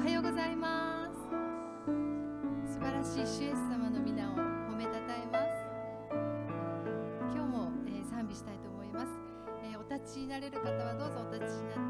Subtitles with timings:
[0.00, 2.72] はようございます。
[2.72, 5.44] 素晴らしい主イエス様の皆を褒めたたえます。
[7.30, 9.12] 今日も、えー、賛美したいと思います、
[9.62, 11.89] えー、お立ちになれる方はどうぞお立ちになっ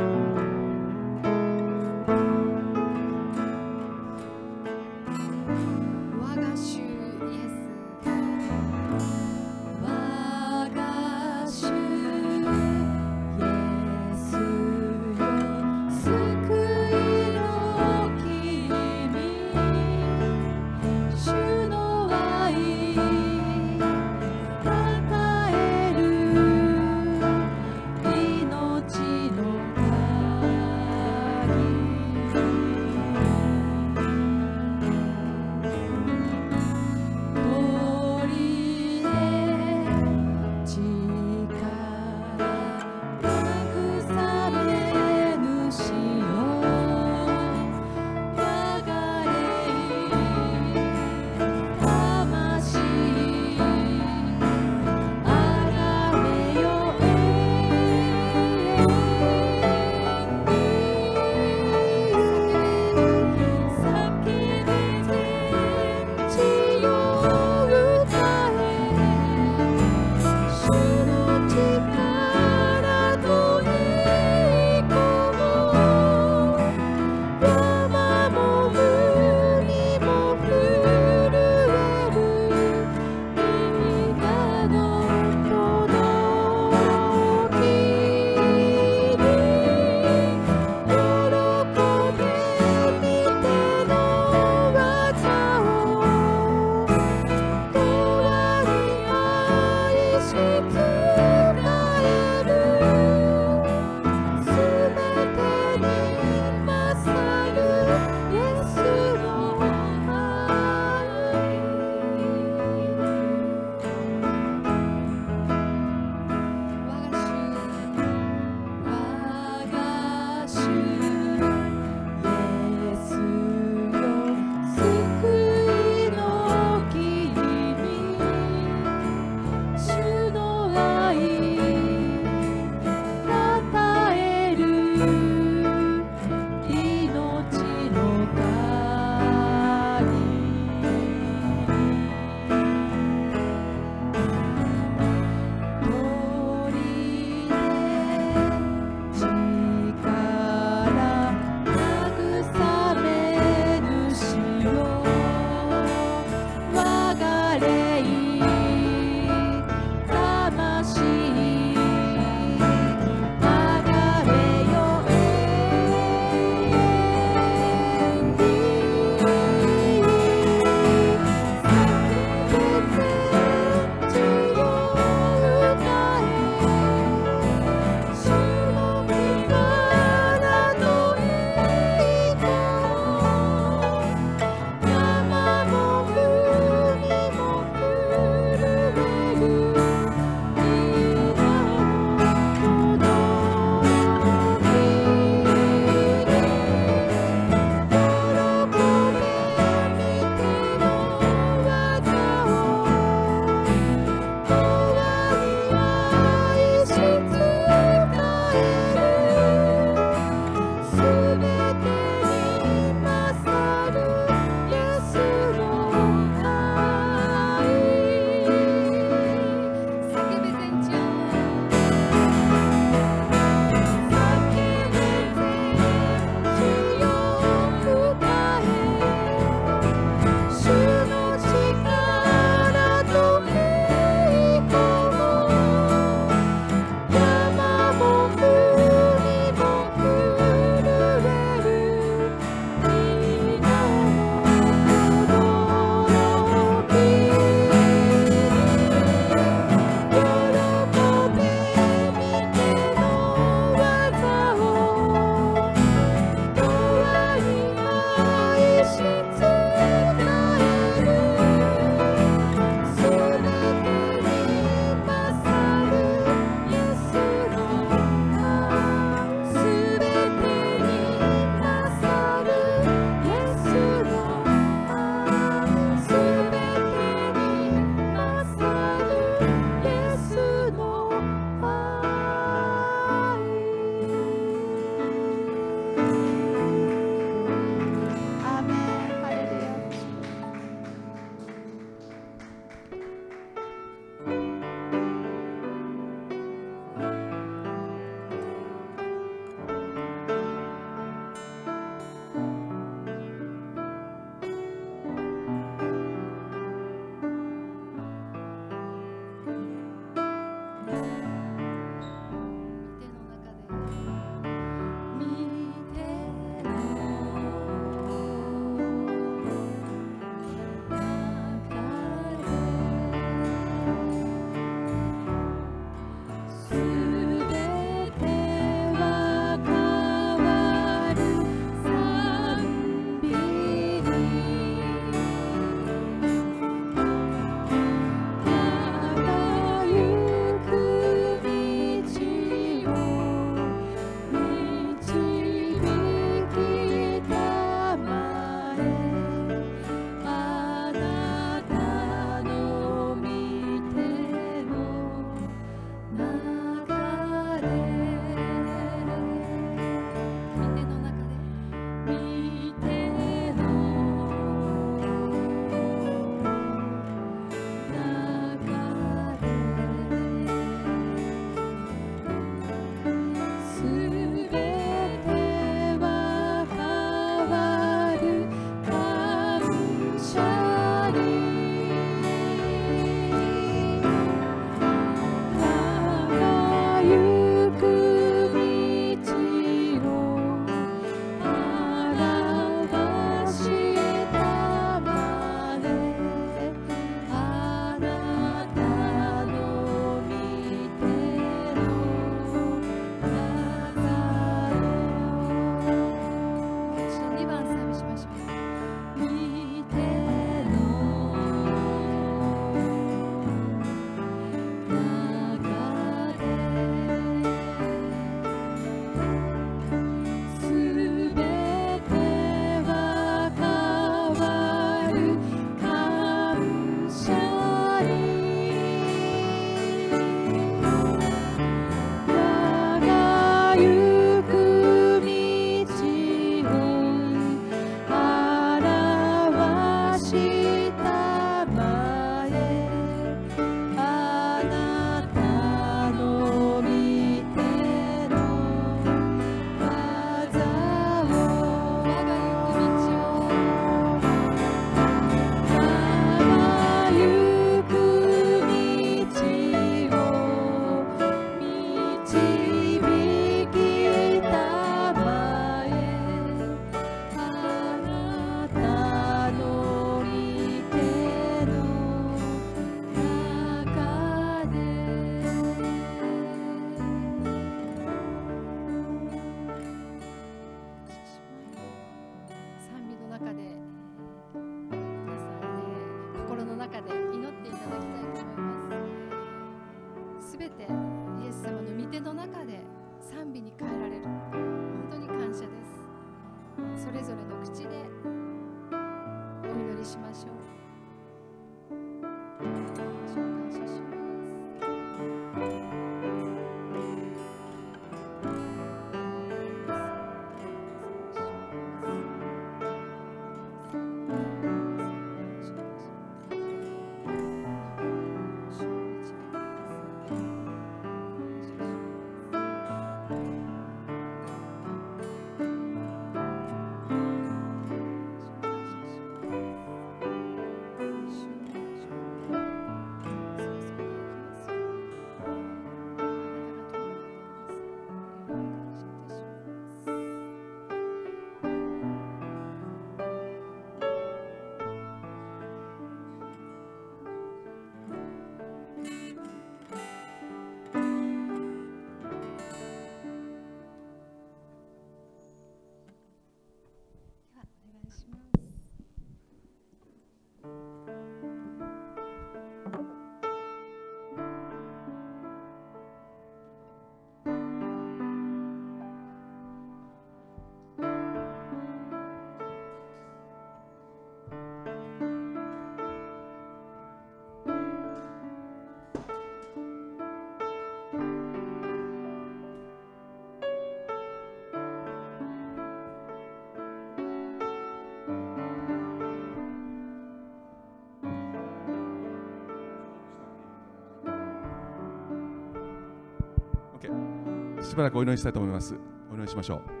[597.91, 598.95] しばらくお祈りしたいと思います。
[599.29, 600.00] お祈りしましょう。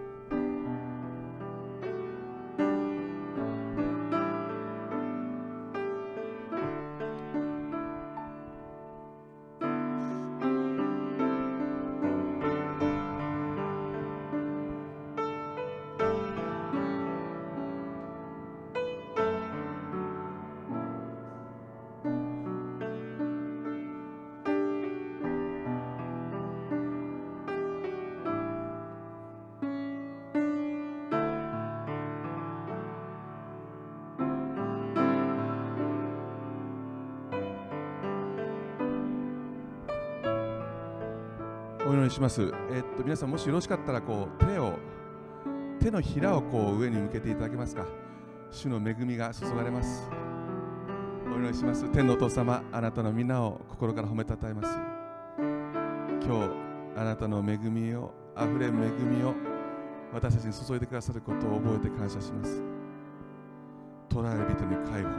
[42.11, 42.53] します。
[42.71, 44.77] えっと皆さんもしよろしかったらこう手を
[45.79, 47.85] 手のひらをこう上に向けていただけますか？
[48.51, 50.09] 主の恵みが注がれます。
[51.25, 51.89] お祈りします。
[51.91, 54.77] 天のお父様、あなたの皆を心から褒めたたえます。
[56.23, 56.51] 今日
[56.97, 59.33] あなたの恵みをあふれ恵みを
[60.13, 62.61] 私たちに注いでくださることを覚えて感謝します。
[64.09, 65.13] 捕らえる人に解放を。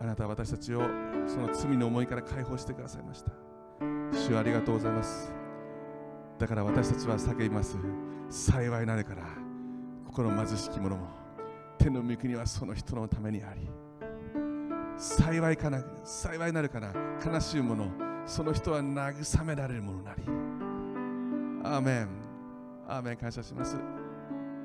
[0.00, 0.82] あなたは私たちを
[1.26, 3.32] その罪の思いから解放してくださいました。
[4.26, 5.32] 主ありがとうございます。
[6.36, 7.76] だから私たちは叫びます。
[8.28, 9.22] 幸いなれから
[10.04, 11.06] 心貧しき者も
[11.78, 13.70] 天の御国はその人のためにあり
[14.96, 16.92] 幸いかな幸いなるかな
[17.24, 17.88] 悲しいもの
[18.26, 20.24] その人は慰められるものなり。
[21.62, 22.08] アーメン。
[22.88, 23.16] アーメン。
[23.16, 23.76] 感謝します。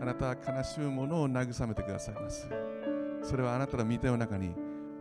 [0.01, 2.49] あなたは悲しむものを慰めてくださいます。
[3.21, 4.55] それはあなたの御手の中に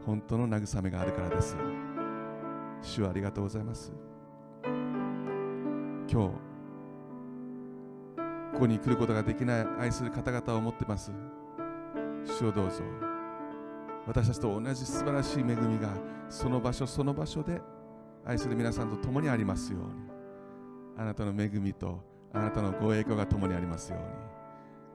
[0.05, 1.57] 本当の慰めがあるからです。
[2.83, 4.10] 主はありがとうございます。
[6.13, 6.29] 今日
[8.53, 11.13] ここに来ることができない愛する方々を持ってます。
[12.25, 12.83] 主をどうぞ。
[14.09, 15.95] 私たちと同じ素晴らしい恵みが
[16.29, 17.61] その場所その場所で
[18.25, 19.89] 愛する皆さんと共にありますように。
[20.99, 22.03] あなたの恵みと
[22.33, 24.07] あなたのご栄光が共にありますように。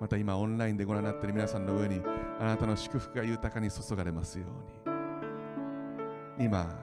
[0.02, 2.02] また今オンラインでご覧になっている皆さんの上に
[2.42, 4.48] あなたの祝福が豊かに注がれますよ
[4.86, 6.46] うに。
[6.46, 6.78] 今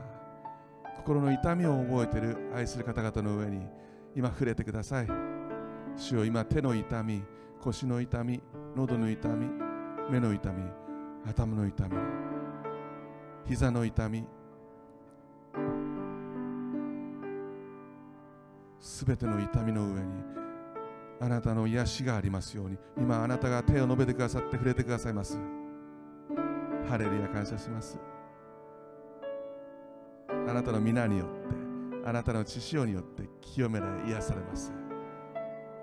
[0.97, 3.67] 心の痛みを覚えている愛する方々の上に
[4.15, 5.09] 今触れてください。
[5.97, 7.23] 主よ今手の痛み
[7.61, 8.43] 腰の痛み
[8.75, 9.47] 喉の痛み
[10.11, 10.65] 目の痛み
[11.27, 11.97] 頭の痛み
[13.47, 14.27] 膝の痛み
[18.81, 20.09] すべての痛みの上に
[21.21, 22.77] あなたの癒しがありますように。
[22.99, 25.39] 今あなたが手を述べてくださって触れてくださいます。
[26.89, 27.97] ハレルヤ感謝します。
[30.29, 31.62] あなたの皆によって
[32.05, 34.73] あなたの血潮によって清められ癒されます。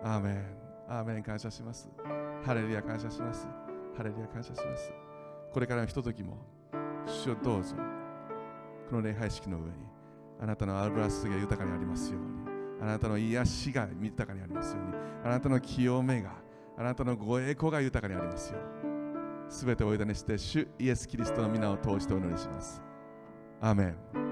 [0.03, 0.45] アーメン。
[0.87, 1.89] アーメン感謝します。
[2.43, 3.47] ハレルヤ感謝します。
[3.95, 4.91] ハレルヤ感謝します。
[5.53, 6.37] これからのひとときも
[7.05, 7.75] 主をどうぞ
[8.89, 9.71] この礼拝式の上に
[10.41, 12.27] あなたのアルバスが豊かにありますように
[12.81, 14.93] あなたの癒しが豊かにありますように
[15.25, 16.31] あなたの清めが
[16.77, 22.83] あなたのご栄光が豊かにありますようにすべてお委ねして主イエス・キリストの皆を通してお祈りします。
[23.59, 24.28] アーメン。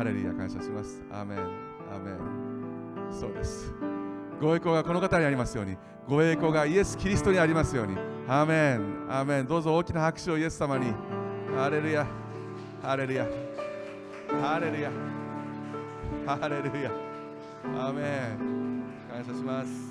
[0.00, 1.02] ハレルヤ感謝します。
[1.12, 1.38] アーメン。
[1.38, 3.12] アーメン。
[3.12, 3.70] そうです。
[4.40, 5.76] ご栄光がこの方にありますように。
[6.08, 7.98] ご栄光がイエス・キリストにありますように。
[8.26, 8.80] アーメン。
[9.10, 9.46] アーメン。
[9.46, 10.94] どうぞ大きな拍手をイエス様に。
[11.54, 12.06] ハレルヤ。
[12.80, 13.26] ハレルヤ。
[14.40, 14.90] ハレルヤ。
[16.26, 16.90] ハレルヤ。
[17.78, 18.02] アーメ
[18.42, 18.84] ン。
[19.12, 19.89] 感謝します。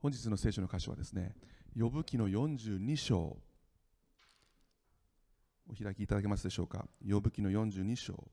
[0.00, 1.34] 本日の聖書の箇所はですね、
[1.78, 3.36] 呼ぶ記の42章
[5.68, 6.86] お開きいただけますでしょうか？
[7.06, 8.28] 呼ぶ記の42章。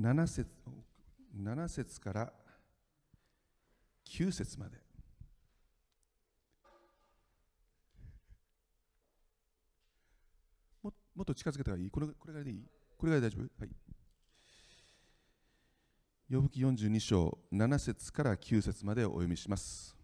[0.00, 0.48] 7節
[1.36, 2.32] ,7 節から
[4.08, 4.78] 9節まで。
[10.82, 11.90] ももっと近づけた方がいい？
[11.90, 12.64] これこれぐらいでいい？
[12.96, 13.62] これぐらい大丈夫？
[13.62, 13.70] はい。
[16.32, 19.94] 呼ぶ記42章7節から9節までお読みします。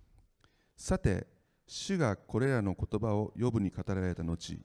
[0.76, 1.26] さて
[1.66, 4.58] 主がこれらの言葉を呼ぶに語られた後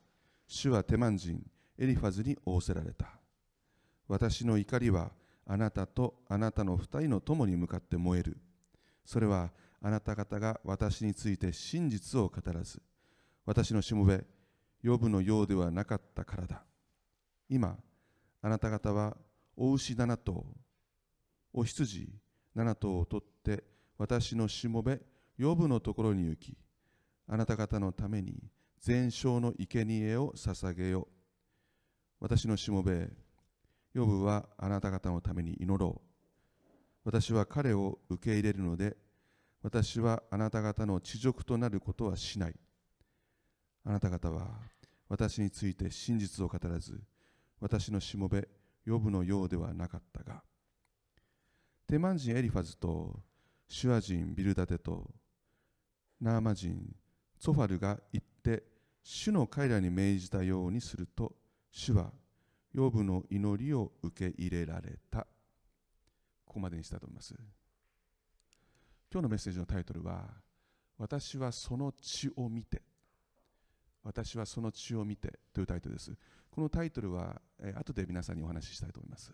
[0.45, 1.41] 主はテマン人
[1.77, 3.07] エリファズに仰せられた。
[4.09, 5.13] 私の怒りは
[5.51, 8.37] あなたとあなたの二人の友に向かって燃える。
[9.03, 12.81] それはあなた方が私について真実を語らず
[13.45, 14.23] 私のしもべ
[14.81, 16.63] 呼ぶのようではなかったからだ。
[17.49, 17.75] 今
[18.41, 19.17] あなた方は
[19.57, 20.45] お牛7頭
[21.51, 22.07] お羊
[22.55, 23.65] 7頭を取って
[23.97, 25.01] 私のしもべ
[25.37, 26.57] 呼ぶのところに行き
[27.27, 28.41] あなた方のために
[28.79, 31.09] 全焼の生贄を捧げよ
[32.21, 33.09] 私のしもべ
[33.93, 36.07] 呼ぶはあなた方のために祈ろう。
[37.03, 38.95] 私は彼を受け入れるので
[39.63, 42.55] 私はあなた方の地獄となることはしない。
[43.83, 44.47] あなた方は
[45.09, 47.01] 私について真実を語らず
[47.59, 48.47] 私のしもべ
[48.85, 50.43] 呼ぶのようではなかったが。
[51.87, 53.19] テマン人エリファズと
[53.67, 55.11] シュア人ビルダテと
[56.21, 56.95] ナーマ人
[57.39, 58.63] ツォファルが行って
[59.03, 61.33] 主の彼らに命じたようにすると
[61.71, 62.11] 主は
[62.75, 65.27] 呼ぶの祈りを受け入れられた。
[66.45, 67.33] ここまでにしたいと思います。
[69.11, 70.25] 今日のメッセージのタイトルは
[70.97, 72.81] 私はその血を見て
[74.03, 76.13] 私はその血を見てというタイトルです。
[76.49, 79.33] このタイトルは、えー、後で皆さんにお話ししたいと思います。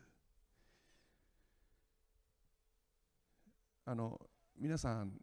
[3.85, 4.19] あの
[4.59, 5.13] 皆さん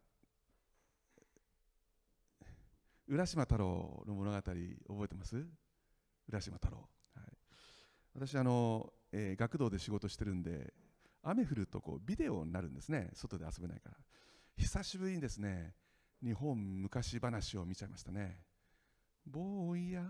[3.07, 4.55] 浦島太郎の物語覚
[5.03, 5.45] えてます？
[6.27, 6.89] 浦島太郎、
[8.15, 10.73] 私あの、えー、学童で仕事してるんで
[11.21, 13.09] 雨降るとこうビデオになるんですね。
[13.13, 13.97] 外で遊べないから。
[14.57, 15.73] 久しぶりにですね
[16.23, 18.39] 日本昔話を見ちゃいましたね。
[19.25, 20.03] 坊や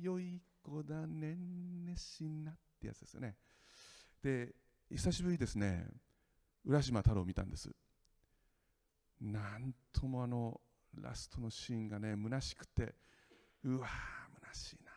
[0.00, 3.36] 良い子だねんねしなってやつですよね。
[4.22, 4.54] で
[4.90, 5.86] 久しぶりですね
[6.64, 7.70] 浦島太郎を見たんです。
[9.20, 10.60] なんともあの
[10.98, 12.94] ラストのシーンがね虚しくて
[13.64, 13.90] うわー
[14.52, 14.92] 虚しいな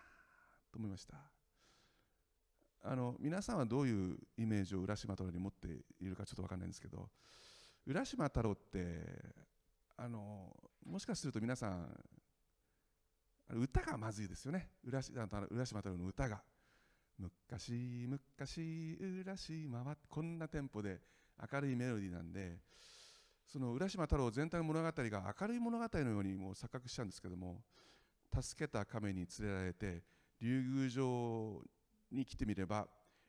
[0.72, 1.35] と思いました。
[2.88, 5.68] あの皆さんはどういうイメージを浦島太郎に持って
[6.00, 7.10] いるかちょっと分かんないんですけど
[7.88, 9.02] 浦島太郎って
[9.98, 11.88] あのもしかすると皆さん
[13.54, 14.72] 歌がまずいですよね。
[14.84, 16.42] 浦島太郎の歌が。
[17.18, 21.00] 昔昔浦島はこんなテンポで
[21.52, 22.60] 明るいメロディーなんで
[23.48, 27.62] その浦島太郎全体の物語が明るい物語のようにもう錯覚しちゃうんですけども
[28.42, 30.04] 助けた亀に連れられて
[30.42, 31.64] 竜宮城
[32.16, 32.88] に来てみれば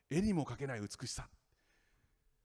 [0.09, 1.27] 絵にも描けない美しさ。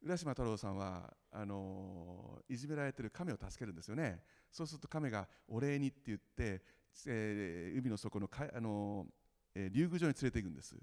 [0.04, 4.20] 浦島太郎さんはあのいじめられてる亀を助けるんですよね。
[4.50, 6.60] そうすると亀がお礼にって言って、
[7.06, 9.06] えー、海の底のか、あの
[9.54, 10.76] えー、竜宮城に連れていくんです。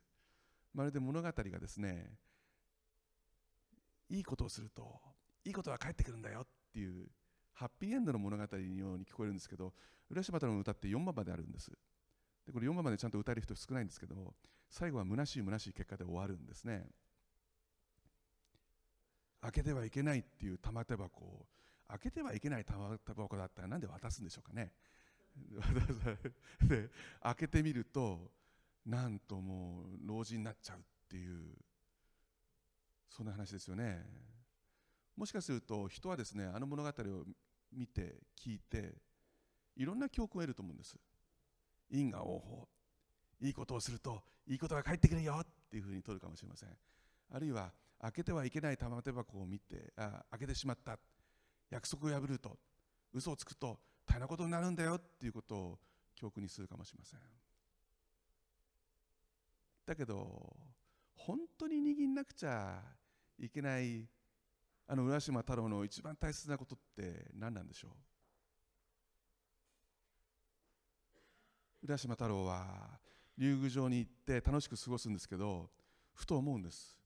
[0.73, 2.17] まるで物語がですね
[4.09, 4.99] いいことをすると
[5.43, 7.07] いいことが返ってくるんだよっていう
[7.53, 9.73] ハッピーエンドの物語のように聞こえるんですけど
[10.09, 11.71] 浦島太郎の歌って4番まであるんです。
[12.45, 14.33] でこれ4番までちゃんと歌える人少ないんですけど
[14.69, 16.85] 最後は虚しい虚しい結果で終わるんですね。
[19.41, 21.45] 開けてはいけないっていう玉手箱を。
[21.87, 24.71] 開けてはいけない玉手箱だったら何で渡すんでしょうかね。
[26.61, 26.89] で
[27.21, 28.31] 開けてみると
[28.85, 31.55] なんともう老人になっちゃうっていう
[33.09, 34.05] そんな話ですよね。
[35.15, 37.25] もしかすると人はですねあの物語を
[37.71, 38.95] 見て聞いて
[39.75, 40.97] いろんな教訓を得ると思うんです。
[41.89, 42.69] 因果応報。
[43.41, 46.69] いいことをするといいことが返ってくるよっていうふうに取るかもしれません。
[47.31, 50.99] あるいは開けてはいけない玉手箱を見てあ開けてしまった。
[51.69, 52.57] 約束を破ると。
[53.13, 55.79] 嘘をつくと大変なことになるんだよっていうことを
[56.15, 57.19] 教訓にするかもしれません。
[59.85, 60.55] だけど
[61.15, 62.81] 本当に握んなくちゃ
[63.39, 64.07] いけない
[64.87, 67.89] あの浦島太郎の一番大切なことって何なんでしょ
[71.81, 71.85] う？
[71.85, 72.99] 浦島太郎は
[73.39, 75.69] 竜宮城に行って楽しく過ごすんですけど
[76.13, 76.99] ふと思うんです。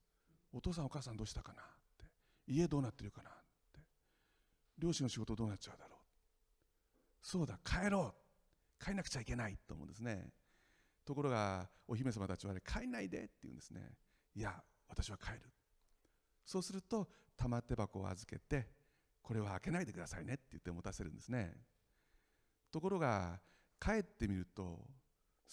[0.52, 1.64] お父さんお母さんどうしたかなっ
[1.96, 2.04] て。
[2.48, 3.32] 家どうなってるかなっ
[3.72, 3.80] て。
[4.76, 5.98] 両親の仕事どうなっちゃうだろう。
[7.22, 8.12] そうだ帰ろ
[8.80, 8.84] う。
[8.84, 10.32] 帰んなくちゃいけないと思うんですね。
[11.04, 13.92] ところがお姫様たちは、ね、帰んないでって言うんですね。
[14.34, 15.40] いや私は帰る。
[16.44, 18.68] そうすると玉手箱を預けて
[19.22, 21.54] これは開けないでくださいねって言って持たせるんですね。
[22.72, 23.40] ところが
[23.80, 24.84] 帰ってみると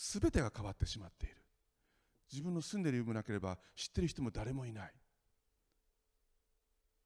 [0.03, 1.35] 全てが変わってしまっている。
[2.31, 4.91] 自分の住んでいる家もなければ知ってる人も誰もいない。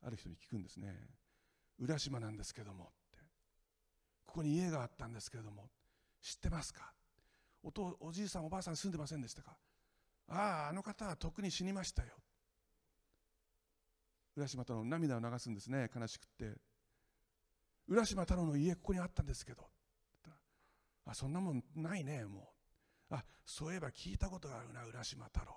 [0.05, 0.95] ある人に聞くんですね。
[1.77, 3.19] 浦島なんですけどもって。
[4.25, 5.69] ここに家があったんですけれども
[6.21, 6.93] 知ってますか？
[7.63, 9.57] おとおじいさんおばあさん住んでませんでしたか？
[10.29, 12.09] あああの方はとっくに死にましたよ。
[14.37, 15.89] 浦島太郎の涙を流すんですね。
[15.93, 16.53] 悲しくって。
[17.87, 19.65] 浦島太郎の家ここにあったんですけど。
[21.05, 22.54] あそんなもんないねもう。
[23.15, 25.55] あそういえば聞いたことがあるな浦島太郎。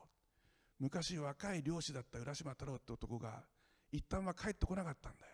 [0.78, 3.42] 昔若い漁師だった浦島太郎って男が
[3.90, 5.32] 一旦は帰ってこなかったんだよ。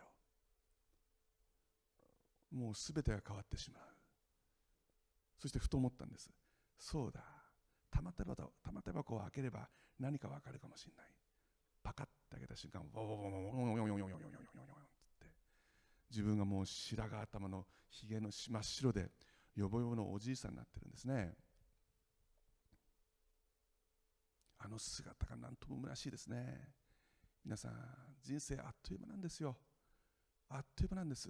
[2.52, 3.82] もう全てが変わってしまう。
[5.38, 6.30] そしてふと思ったんです。
[6.78, 7.20] そうだ。
[7.90, 11.06] 玉手箱玉手箱を開ければ何か分かるかもしれない。
[11.82, 14.16] パカッて開けた瞬間ウォウォウォウォウォウォウォウォウォウォウォっ
[15.20, 15.26] て
[16.10, 19.10] 自分がもう白髪頭のひげの真っ白で
[19.54, 21.34] よぼよぼのおじいさんになってるんですね
[24.64, 26.72] あの姿が何とも虚しいですね。
[27.44, 27.72] 皆さん
[28.22, 29.56] 人生あっという間なんですよ。
[30.48, 31.28] あっという間なんです。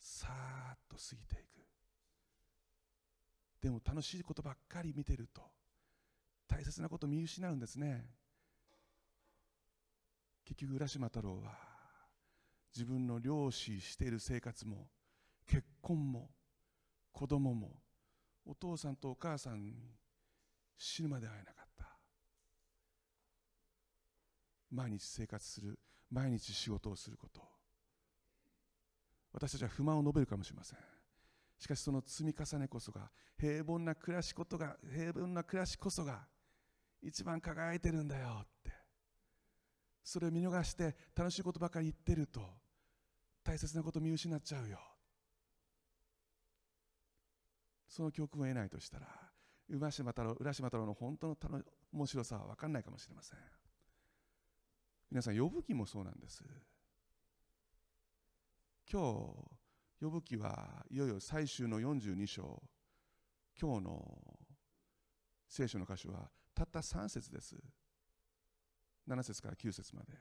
[0.00, 1.64] さーっと過ぎていく。
[3.62, 5.42] でも楽しいことばっかり見てると
[6.48, 8.04] 大切なこと見失うんですね。
[10.44, 11.56] 結局浦島太郎は
[12.74, 14.88] 自分の漁師している生活も
[15.46, 16.30] 結婚も
[17.12, 17.70] 子供も
[18.44, 19.96] お父さんとお母さんに
[20.76, 21.96] 死ぬまで会えなかった
[24.70, 25.78] 毎日生活する
[26.10, 27.40] 毎日仕事をすること。
[29.32, 30.78] 私たちは不満を述べるかもしれません。
[31.58, 36.26] しかしその積み重ねこそが平凡な暮らしことが平凡な暮らしこそが
[37.02, 38.72] 一番輝いてるんだよって。
[40.02, 42.40] それを見逃して楽しいことばかり言ってると
[43.42, 44.78] 大切なこと見失っちゃうよ。
[47.88, 49.06] その教訓を得ないとしたら
[49.68, 51.36] 浦島太郎浦島太郎の本当の
[51.92, 53.38] 面白さは分かんないかもしれません。
[55.10, 56.44] 皆さん呼ぶ記もそうなんです。
[58.90, 62.62] 今日呼ぶ記はいよいよ最終の42章。
[63.60, 64.48] 今日の
[65.48, 67.56] 聖書の箇所はたった3節です。
[69.08, 70.12] 7節から9節まで。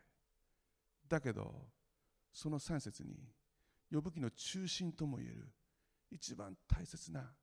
[1.07, 1.69] だけど
[2.31, 3.15] その3節に
[3.91, 5.51] 呼ぶ記の中心ともいえる
[6.11, 7.33] 一番大切な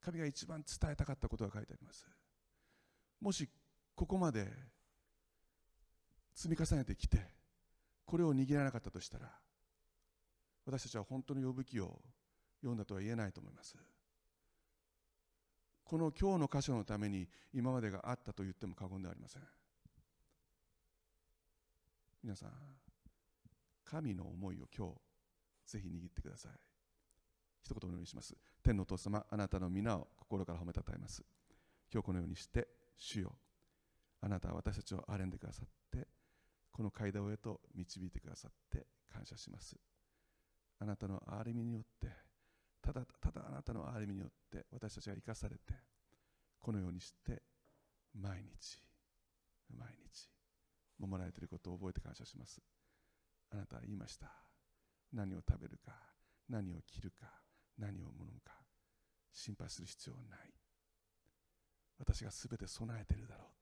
[0.00, 2.06] 神が一番伝えたかったことが書いてあります。
[3.20, 3.48] もし
[3.94, 4.48] ここまで
[6.40, 7.18] 積み重ねてきて
[8.06, 9.30] これを握らなかったとしたら
[10.64, 12.00] 私たちは本当の呼ぶ記を
[12.62, 13.74] 読んだとは言えないと思います。
[15.84, 19.42] この今日の箇所のために今までがあったと言っても過言ではありません。
[22.22, 22.50] 皆さん
[23.84, 24.88] 神の思いを今
[25.66, 26.52] 日ぜひ握ってください。
[27.62, 28.34] 一言お願いします。
[28.62, 31.22] 天のお父様あなたの皆を心から褒めたたえます。
[31.92, 33.32] 今日このようにして主よ
[34.22, 36.19] あなたは私たちを憐れんでくださって
[36.80, 39.76] この階段へと導いてくださって感謝します。
[40.78, 42.08] あなたの憐れみによって
[42.80, 45.74] ただただあなたの憐れみによって私たちが生かされて
[46.58, 47.42] このようにして
[48.18, 48.78] 毎日
[49.76, 50.30] 毎日
[50.98, 52.62] 守られていることを覚えて感謝します。
[53.52, 54.32] あなたは言いました。
[55.12, 55.92] 何を食べるか
[56.48, 57.26] 何を着るか
[57.76, 58.54] 何を飲むか
[59.34, 60.38] 心配する必要はない。
[61.98, 63.59] 私が全て備えているだろう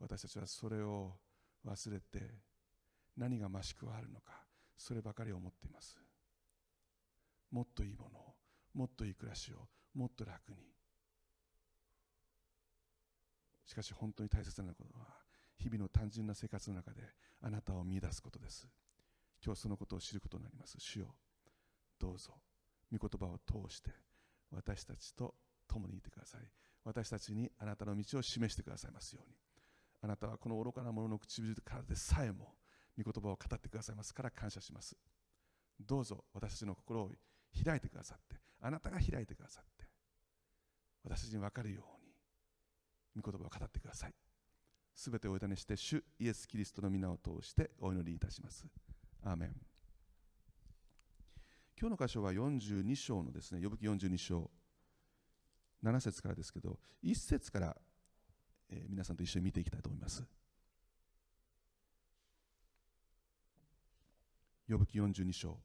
[0.00, 1.14] 私たちはそれを
[1.64, 2.34] 忘れて
[3.16, 4.44] 何が増しくはあるのか
[4.76, 5.98] そればかり思っています。
[7.50, 8.34] もっといいものを
[8.74, 10.58] もっといい暮らしをもっと楽に。
[13.64, 15.06] しかし本当に大切なことは
[15.58, 17.02] 日々の単純な生活の中で
[17.40, 18.68] あなたを見出すことです。
[19.44, 20.76] 今日そのことを知ることになります。
[20.78, 21.14] 主よ
[21.98, 22.34] どうぞ
[22.92, 23.90] 御言葉を通して
[24.50, 25.34] 私たちと
[25.66, 26.42] 共にいてください。
[26.84, 29.34] 私たちにあなたの道を示してくださいますように。
[30.02, 32.54] あなたはこの愚かな者の唇からでさえも
[32.96, 34.96] 御言葉を語ってくださいますから感謝します。
[35.80, 37.10] どうぞ私たちの心を
[37.64, 39.84] 開いてくださってあなたが開いてくださって
[41.04, 41.84] 私たちに分かるよ
[43.14, 44.14] うに御言葉を語ってください。
[44.94, 48.66] すべてお委ねして主イエス・キリストの皆を通してお祈りいたします。
[49.22, 49.56] アーメン。
[51.78, 54.50] 今日の箇所は42章のですね呼ぶ記42章。
[55.84, 57.76] 7節からですけど1節から、
[58.70, 60.24] えー、皆さんと一緒に見ていきたいと思います。
[64.68, 65.58] 呼ぶ記42章。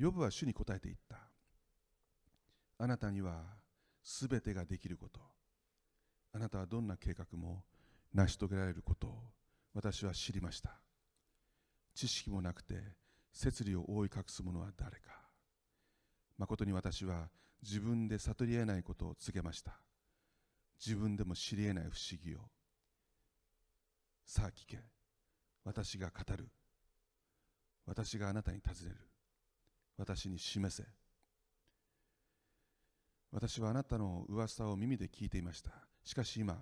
[0.00, 1.18] 呼ぶは主に答えていった。
[2.78, 3.42] あなたには
[4.02, 5.20] すべてができること。
[6.32, 7.64] あなたはどんな計画も
[8.14, 9.22] 成し遂げられることを
[9.74, 10.80] 私は知りました。
[11.94, 12.76] 知識もなくて
[13.32, 15.28] 摂理を覆い隠す者は誰か。
[16.38, 17.28] 誠に私は
[17.62, 19.80] 自分で悟り得ないことを告げました。
[20.84, 22.40] 自分でも知り得ない不思議を。
[24.24, 24.78] さあ聞け。
[25.64, 26.48] 私が語る。
[27.86, 28.96] 私があなたに尋ねる。
[29.96, 30.84] 私に示せ。
[33.30, 35.70] 私はあなたの噂を耳で聞いていました。
[36.04, 36.56] しかし今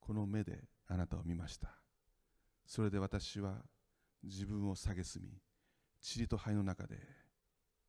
[0.00, 1.68] この目であなたを見ました。
[2.66, 3.62] それで私は
[4.22, 5.28] 自分を蔑み
[6.16, 6.98] 塵と灰の中で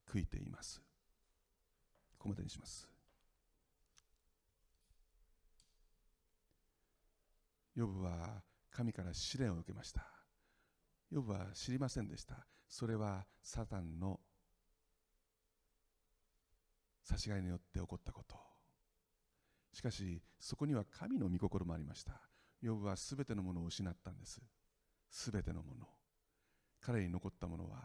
[0.07, 0.81] 悔いています。
[2.17, 2.94] ここまでにします。
[7.75, 10.05] ヨブは神から試練を受けました。
[11.11, 12.47] ヨブは知りませんでした。
[12.67, 14.19] それはサタンの
[17.03, 18.35] 差し替えによって起こったこと。
[19.73, 22.21] しかしそこには神の御心もありました。
[22.61, 24.41] ヨブはすべてのものを失ったんです。
[25.09, 25.85] すべてのもの。
[26.81, 27.79] 彼に残ったものは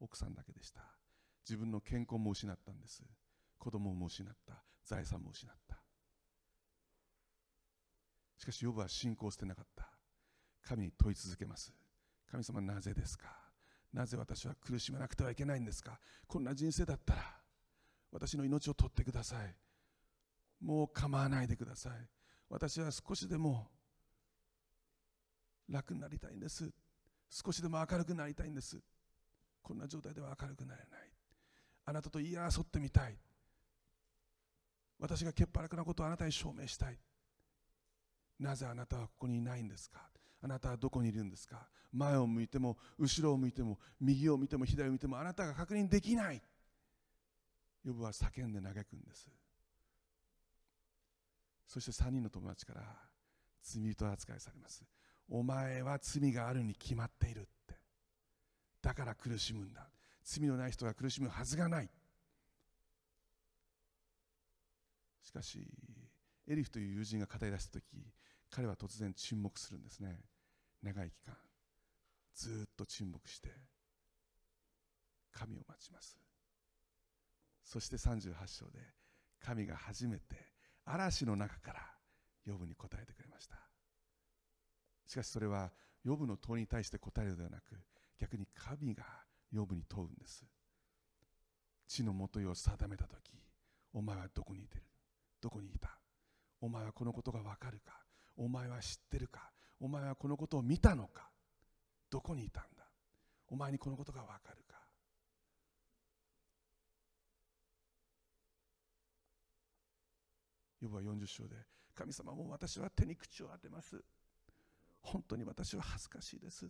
[0.00, 0.82] 奥さんだけでした。
[1.48, 3.02] 自分の健康も失ったんです。
[3.58, 4.64] 子供も失った。
[4.84, 5.83] 財産も失った。
[8.36, 9.88] しかしヨブは信仰を捨てなかった。
[10.62, 11.72] 神に問い続けます。
[12.30, 13.26] 神様なぜですか？
[13.92, 15.98] なぜ私は苦しまなくてはいけないんですか？
[16.26, 17.22] こんな人生だったら。
[18.10, 19.54] 私の命を取ってください。
[20.60, 21.92] もう構わないでください。
[22.48, 23.68] 私は少しでも
[25.68, 26.70] 楽になりたいんです。
[27.28, 28.78] 少しでも明るくなりたいんです。
[29.62, 31.00] こんな状態では明るくなれない。
[31.86, 33.16] あなたと言い争ってみたい。
[34.98, 36.98] 私が潔白なことをあなたに証明したい。
[38.38, 40.10] なぜあなたはここにいないんですか？
[40.42, 41.68] あなたはどこにいるんですか？
[41.92, 46.42] 前を向いても後ろを向いても右を見ても左を見てもあなたが確認できない。
[47.84, 49.28] ヨブは叫んで嘆くんです。
[51.66, 52.82] そして3人の友達から
[53.62, 54.84] 罪人扱いされます。
[55.28, 57.74] お前は罪があるに決まっているって。
[58.82, 59.88] だから苦しむんだ。
[60.22, 61.90] 罪のない人が苦しむはずがない。
[65.22, 65.66] しかし
[66.46, 67.84] エリフという友人が語り出した時
[68.54, 70.16] 彼は突然沈黙するんですね。
[70.80, 71.34] 長い期間。
[72.36, 73.48] ずっと沈黙して
[75.32, 76.16] 神を待ちます。
[77.64, 78.78] そして38章で
[79.40, 80.36] 神が初めて
[80.84, 81.80] 嵐の中から
[82.44, 83.56] ヨブに答えてくれました。
[85.08, 85.72] しかしそれは
[86.04, 87.74] ヨブの問いに対して答えるのではなく
[88.20, 89.02] 逆に神が
[89.50, 90.44] ヨブに問うんです。
[91.88, 93.32] 地の元を定めた時
[93.92, 94.84] お前はどこにいてる？
[95.40, 95.98] どこにいた？
[96.60, 98.03] お前はこのことがわかるか？
[98.36, 99.50] お前は知ってるか？
[99.80, 101.30] お前はこのことを見たのか？
[102.10, 102.84] どこにいたんだ？
[103.48, 104.74] お前にこのことがわかるか？
[110.80, 111.56] ヨブは40章で
[111.94, 114.02] 神様も私は手に口を当てます。
[115.00, 116.68] 本当に私は恥ずかしいです。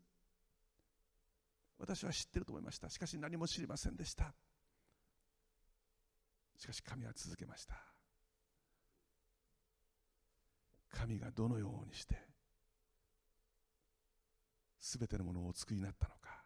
[1.78, 2.88] 私は知ってると思いました。
[2.90, 4.32] しかし何も知りませんでした。
[6.56, 7.93] しかし神は続けました。
[10.94, 12.16] 神がどのようにして
[14.80, 16.42] 全てのものをお作りになったのか。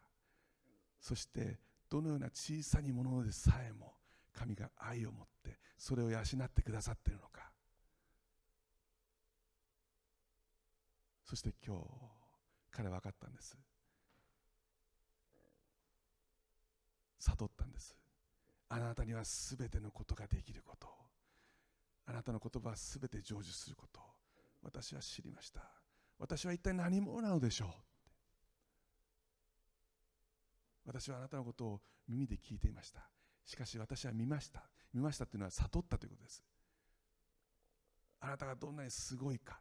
[1.00, 1.58] そして
[1.90, 3.94] どのような小さにものでさえも
[4.32, 7.50] 神が愛を持ってそれを養ってくださっているのか。
[11.24, 11.82] そして今日
[12.70, 13.56] 彼は分かったんです。
[17.18, 17.94] 悟ったんです。
[18.68, 20.88] あなたには全てのことができること。
[22.06, 24.17] あなたの言葉は全て成就すること。
[24.70, 25.62] 私は知りました。
[26.18, 27.68] 私は一体何者なのでしょう？
[30.84, 33.08] 私はあなたのことを耳で聞いていました。
[33.46, 34.68] しかし私は見ました。
[34.92, 36.44] 見ましたというのは悟ったということです。
[38.20, 39.58] あなたがどんなにすごいか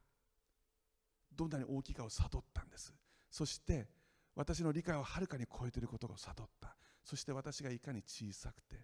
[1.34, 2.94] どんなに大きいかを悟ったんです。
[3.32, 3.88] そして
[4.36, 6.76] 私の理解をはるかに超えていることを悟った。
[7.06, 8.76] そして私がいかに小さくて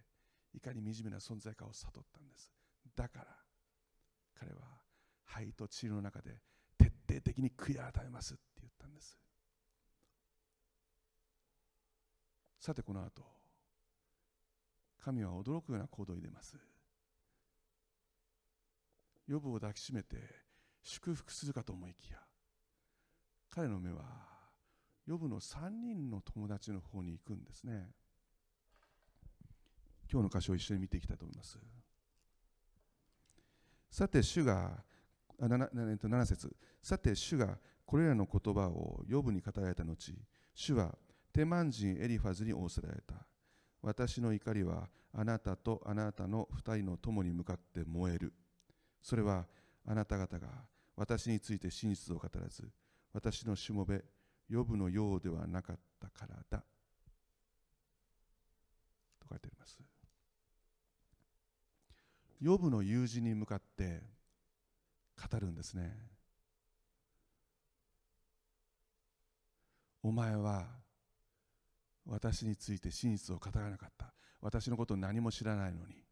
[0.54, 2.50] いかに惨めな存在かを悟ったんです。
[2.96, 3.26] だから
[4.38, 4.83] 彼は
[5.24, 6.40] 灰と塵の中で
[6.78, 9.18] 徹底的に悔い改めますって言ったんです。
[12.60, 13.22] さてこの後
[14.98, 16.56] 神は驚くような行動に出ます。
[19.26, 20.16] 予部を抱きしめて
[20.82, 22.18] 祝福するかと思いきや
[23.50, 24.02] 彼の目は
[25.06, 27.90] ヨブの3人の友達の方に行くんですね。
[30.10, 31.58] 今日の箇所を一緒に見ていきたいと思います。
[33.90, 34.82] さて主が
[35.40, 40.14] 7, 7節さて主がこれらの言葉をヨブに語られた後
[40.54, 40.96] 主は
[41.32, 43.14] テマン人エリファズに仰せられた
[43.82, 48.32] 私の怒りはあなたとあなたの二人の友に向かって燃える
[49.02, 49.46] それは
[49.86, 50.48] あなた方が
[50.96, 52.68] 私について真実を語らず
[53.14, 54.02] 私のしもべ、
[54.50, 56.64] 呼ぶのようではなかったからだ。
[59.20, 59.78] と書いてあります。
[62.44, 64.02] 呼ぶの友人に向かって
[65.16, 65.94] 語るんですね。
[70.02, 70.66] お前は
[72.06, 74.12] 私について真実を語らなかった。
[74.40, 76.04] 私のことを何も知らないのに、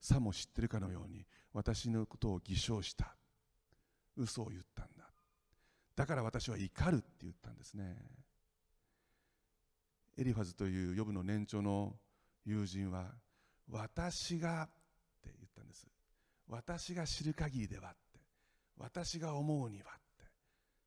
[0.00, 3.16] さも知ってるかのように私のことを偽証した。
[4.16, 5.00] 嘘を言ったんだ。
[6.00, 7.94] だから私は怒るって言ったんですね
[10.16, 11.92] エリファズという呼ぶの年長の
[12.46, 13.04] 友人は
[13.70, 14.66] 私がっ
[15.22, 15.86] て言ったんです
[16.48, 18.09] 私が知る限りではって
[18.80, 20.24] 私が思うにはって。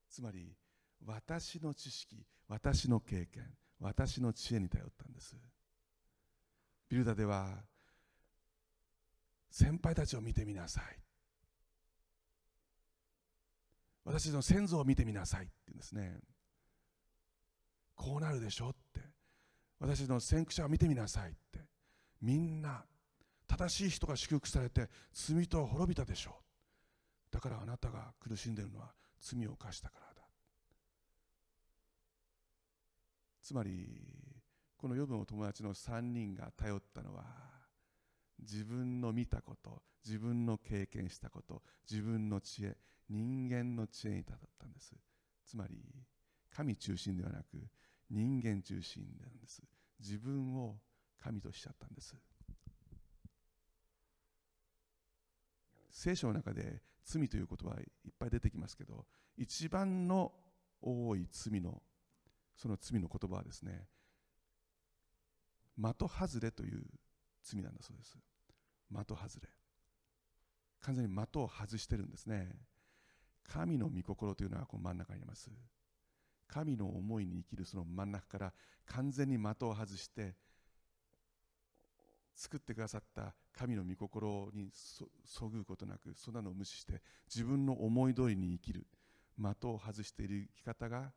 [0.10, 0.58] つまり
[1.06, 3.44] 私の知識私の経験
[3.80, 5.36] 私の知恵に頼ったんです。
[6.90, 7.64] ビルダでは
[9.50, 10.84] 先輩たちを見てみなさい。
[14.06, 16.20] 私の先祖を見てみなさいって言うんですね。
[17.96, 19.02] こうなるでしょって。
[19.80, 21.60] 私の先駆者を見てみなさいって。
[22.22, 22.86] みんな
[23.48, 26.43] 正しい人が祝福されて罪と滅びたでしょう。
[27.34, 30.22] だからあなたが苦しんでいるのは罪を犯したからだ。
[33.42, 33.90] つまり
[34.78, 37.24] この予部の友達の3人が頼ったのは
[38.40, 42.78] 自分の見たこと自分の経験したこと自分の知恵
[43.10, 44.94] 人間の知恵にたったんです。
[45.44, 45.84] つまり
[46.56, 47.68] 神中心ではなく
[48.12, 49.64] 人間中心なんです。
[50.00, 50.76] 自分を
[51.18, 52.16] 神としちゃったんです。
[55.90, 59.06] 聖書の中で罪という言葉いっぱい出てきますけど
[59.38, 60.32] 一番の
[60.82, 61.82] 多い罪の
[62.56, 63.88] その罪の言葉はですね
[65.78, 66.84] 的外れという
[67.44, 68.18] 罪なんだそうです。
[68.92, 69.50] 的外れ。
[70.82, 72.56] 完全に的を外してるんですね。
[73.44, 75.50] 神の御心というのはこの真ん中にあります。
[76.48, 78.54] 神の思いに生きるその真ん中から
[78.86, 80.36] 完全に的を外して
[82.36, 88.88] 作ってくださった神の御心にそぐうことなくそんなのを無視して自分の思い通りに生きる
[89.38, 91.12] 的を外している生き方が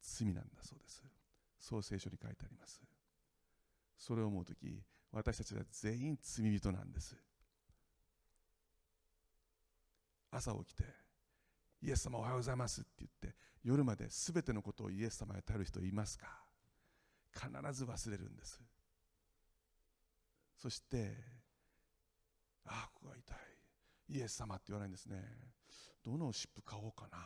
[0.00, 1.02] 罪なんだそうです。
[1.58, 2.82] そう聖書に書いてあります。
[3.96, 7.16] それを思う時私たちは全員罪人なんです。
[10.30, 10.84] 朝起きて
[11.82, 16.26] イエス様おはようございますって言って夜まで全てのことをイエス様へ頼る人いますか？
[17.34, 18.60] 必ず忘れるんです。
[20.62, 21.12] そして
[22.66, 24.18] ああここが痛い。
[24.20, 25.20] イエス様って言わないんですね。
[26.04, 27.18] どの湿布買おうかな。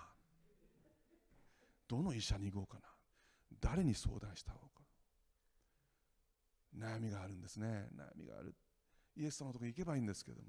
[1.87, 2.89] どの医者に行こうかな。
[3.61, 4.61] 誰に相談した方
[6.81, 6.89] が。
[6.89, 7.89] 悩みがあるんですね。
[7.95, 8.55] 悩みがある。
[9.15, 10.49] イエス様のとこ行けばいいんですけども。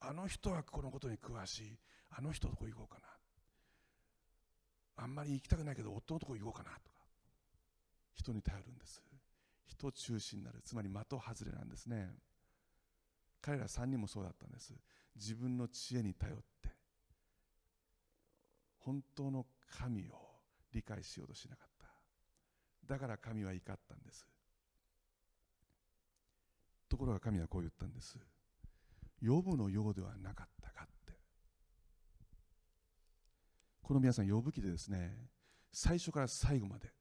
[0.00, 1.78] あの人はこのことに詳しい。
[2.08, 3.08] あの人のとこ行こうかな。
[5.04, 6.70] あんまり行きたくないけど夫のとこ行こうかな。
[6.82, 6.96] とか。
[8.14, 9.02] 人に頼るんです。
[9.66, 10.60] 人中心になる。
[10.64, 12.10] つまり的外れなんですね。
[13.40, 14.74] 彼ら3人もそうだったんです。
[15.14, 16.70] 自分の知恵に頼って
[18.78, 20.12] 本当の神を
[20.72, 22.94] 理解しようとしなかった。
[22.94, 24.26] だから神は怒ったんです。
[26.88, 28.18] ところが神はこう言ったんです。
[29.20, 31.14] 呼ぶのようではなかったかって。
[33.82, 35.16] この皆さん呼ぶ記でですね
[35.72, 36.92] 最初から最後まで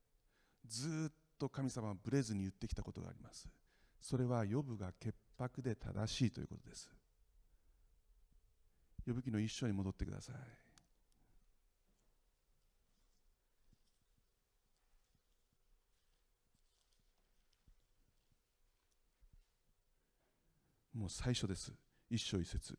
[0.67, 3.47] ずっと神様はぶれずに言ってきたことがあります。
[3.99, 6.89] それは呼ぶが潔白で正しいということです。
[9.05, 10.35] 呼ぶ記の一緒に戻ってください。
[20.97, 21.73] もう最初です。
[22.09, 22.77] 一章一節。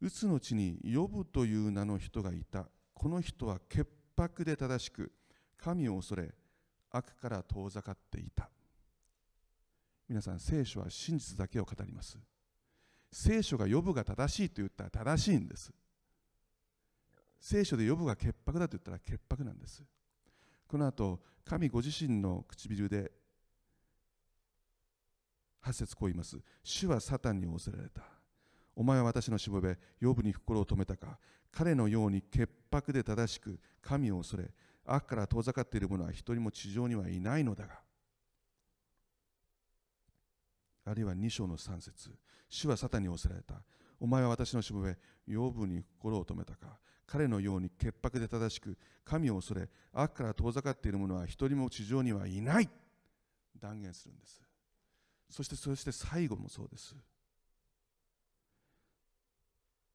[0.00, 2.66] うつの地に呼ぶという名の人がいた。
[2.94, 5.12] この人は潔白で正しく
[5.58, 6.34] 神を恐れ
[6.90, 8.50] 悪から遠ざかっていた。
[10.08, 12.18] 皆さん聖書は真実だけを語ります。
[13.12, 15.72] 聖書が呼ぶが正しいと言ったら正しいんです。
[17.40, 19.82] 聖書で呼ぶが潔白だと言ったら潔白なんです。
[20.66, 23.10] この後神ご自身の唇で
[25.64, 26.38] 8節こう言います。
[26.62, 28.02] 主はサタンに仰せられた。
[28.76, 31.18] お前は私のしもべ呼ぶに心を止めたか。
[31.52, 34.50] 彼のように潔白で正しく神を恐れ
[34.84, 37.80] 悪から遠ざかっている者は一人も地上にはいないのだが
[40.84, 42.10] あるいは2章の3節
[42.48, 43.54] 主はサタンに仰せられた。
[44.00, 44.96] お前は私のしもべ
[45.32, 46.78] 呼ぶに心を止めたか。
[47.06, 52.68] 彼のように潔白で正しく神を恐れ悪から遠ざかっている者は一人も地上にはいない。
[53.60, 54.42] 断言するんです。
[55.28, 56.96] そしてそして最後もそうです。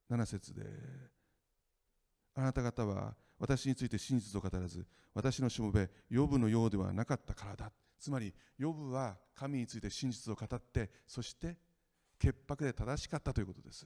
[0.09, 0.61] 7節で
[2.35, 7.71] あなた方は私について真実を語らず私のしもべヨブのようではなかったからだ。
[7.99, 11.57] つまりヨブは神について真実を語ってそして
[12.19, 13.85] 潔白で正しかったということです。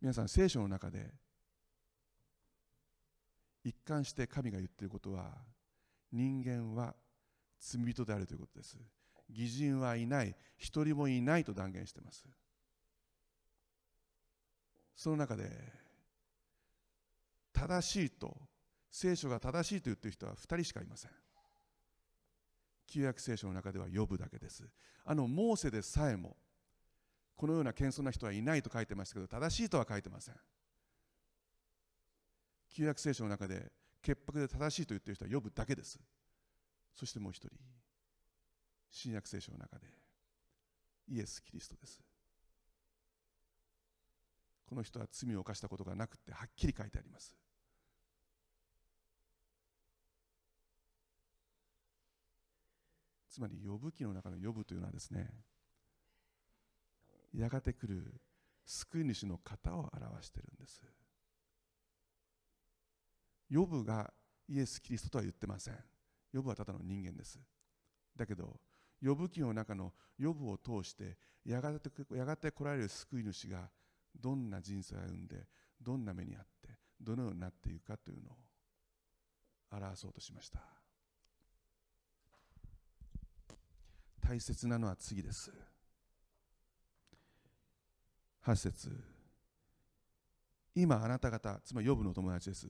[0.00, 1.10] 皆さん聖書の中で
[3.64, 5.30] 一貫して神が言っていることは
[6.10, 6.94] 人間は
[7.60, 8.76] 罪人であるということです。
[9.30, 10.34] 義人はいない。
[10.58, 12.24] 一人もいないと断言しています。
[14.94, 15.50] その中で
[17.52, 18.36] 正しいと
[18.90, 21.10] 聖書が正しいと言っている人は2人しかいません。
[22.86, 24.68] 旧約聖書の中では呼ぶだけです。
[25.04, 26.36] あのモーセでさえも
[27.36, 30.34] このような謙遜な人はいないと書いてましたけど正しいとは書いてません。
[32.68, 33.72] 旧約聖書の中で
[34.02, 35.98] 潔白で正しいと言っている人は呼ぶだけです。
[36.94, 37.50] そしてもう一人
[38.90, 39.86] 新約聖書の中で
[41.08, 42.00] イエス・キリストです。
[44.72, 47.36] この人は罪を犯したことがなくてはっきり書いてあります。
[53.28, 55.28] つまり呼ぶ記の中の呼ぶというのはですね
[57.34, 58.14] やがて来る
[58.64, 60.82] 救い主の方を表しているんです。
[63.52, 64.10] 呼ぶが
[64.48, 65.74] イエス・キリストとは言ってません。
[66.32, 67.38] 呼ぶはただの人間です。
[68.16, 68.58] だけど
[69.04, 73.68] 呼ぶ記の中の呼ぶを通してやがてやがて来られる救い主が
[74.20, 75.46] どんな人生を歩んで
[75.80, 76.68] どんな目にあって
[77.00, 78.36] どのようになっていくかというのを
[79.72, 80.60] 表そうとしました。
[84.20, 85.52] 大切なのは次です。
[88.44, 88.90] 8節。
[90.74, 92.68] 今あなた方つまり呼ぶの友達です。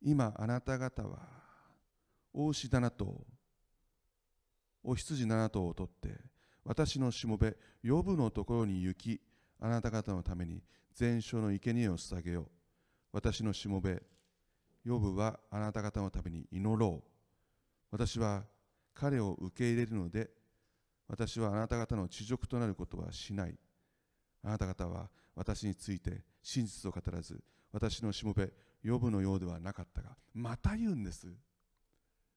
[0.00, 1.18] 今あなた方は
[2.32, 3.26] 大牛7頭
[4.84, 6.20] お羊7頭を取って
[6.64, 9.20] 私のしもべ呼ぶのところに行き
[9.60, 10.62] あなた方のために
[10.94, 12.46] 全焼の生贄を捧げよう。
[13.12, 14.02] 私のしもべ
[14.86, 17.10] 呼ぶはあなた方のために祈ろう。
[17.90, 18.44] 私は
[18.94, 20.30] 彼を受け入れるので
[21.08, 23.58] 私はあなた方の地獄となることはしない。
[24.42, 27.40] あなた方は私について真実を語らず
[27.72, 28.50] 私のしもべ
[28.84, 31.26] 呼ぶのようではなかったがまた言うんです。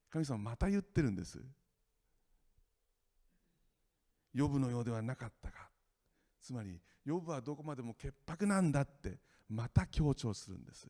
[0.10, 1.40] 神様また言ってるんです。
[4.38, 5.71] 呼ぶのようではなかったか
[6.42, 9.20] つまり呼ぶはどこまでも潔白なんだって
[9.50, 10.88] また強調するんです。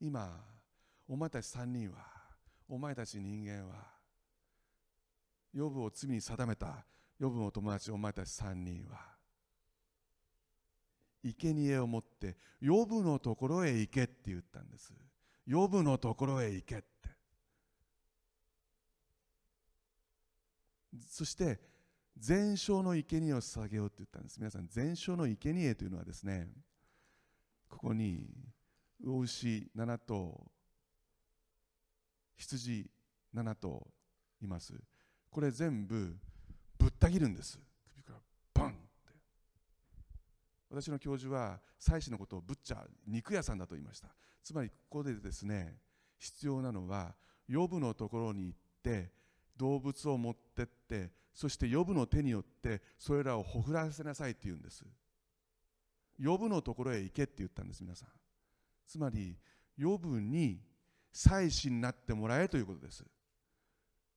[0.00, 0.44] 今
[1.08, 1.98] お前たち3人は
[2.68, 3.74] お前たち人間は
[5.54, 6.84] 呼ぶを罪に定めた
[7.18, 9.16] 呼ぶの友達お前たち3人は
[11.22, 14.92] 生贄を持って呼ぶのところへ行けって言ったんです。
[15.50, 17.15] 呼ぶのところへ行けって。
[21.08, 21.60] そして
[22.16, 24.38] 全焼の生贄を捧げようって言ったんです。
[24.38, 26.48] 皆さん全焼の生贄というのはですね
[27.68, 28.26] ここに
[29.00, 30.50] 魚牛7頭
[32.36, 32.90] 羊
[33.34, 33.86] 7頭
[34.40, 34.74] います。
[35.30, 36.16] これ全部
[36.78, 37.58] ぶった切るんです。
[37.90, 38.18] 首から
[38.54, 38.78] バンって。
[40.70, 44.08] 私の教授は妻子のことをブッチャー肉屋さんだと言いました。
[44.42, 45.78] つまりここでですね
[46.18, 47.14] 必要なのは
[47.52, 49.12] 呼ぶのところに行って
[49.58, 54.84] 動物を持ってってそして呼ぶの手によってそれらをほふらせなさいって言うんです。
[56.22, 58.08] 呼ぶのところへ行けって言ったんです皆さん。
[58.86, 59.36] つまり
[59.80, 60.60] 呼ぶに
[61.12, 63.04] 祭司になってもらえということです。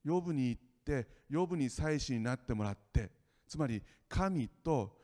[0.06, 3.12] 呼ぶに行って呼ぶに祭司になってもらって
[3.48, 4.98] つまり神と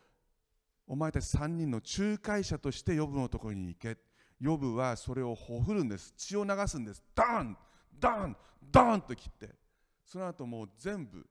[0.87, 3.97] お前たち3人の仲介者として呼ぶのところに行け。
[4.43, 6.13] 呼ぶはそれをほふるんです。
[6.15, 7.03] 血を流すんです。
[7.13, 7.57] ダン
[7.99, 8.37] ダン
[8.71, 9.64] ダンと切って。
[10.05, 11.25] その後もう全部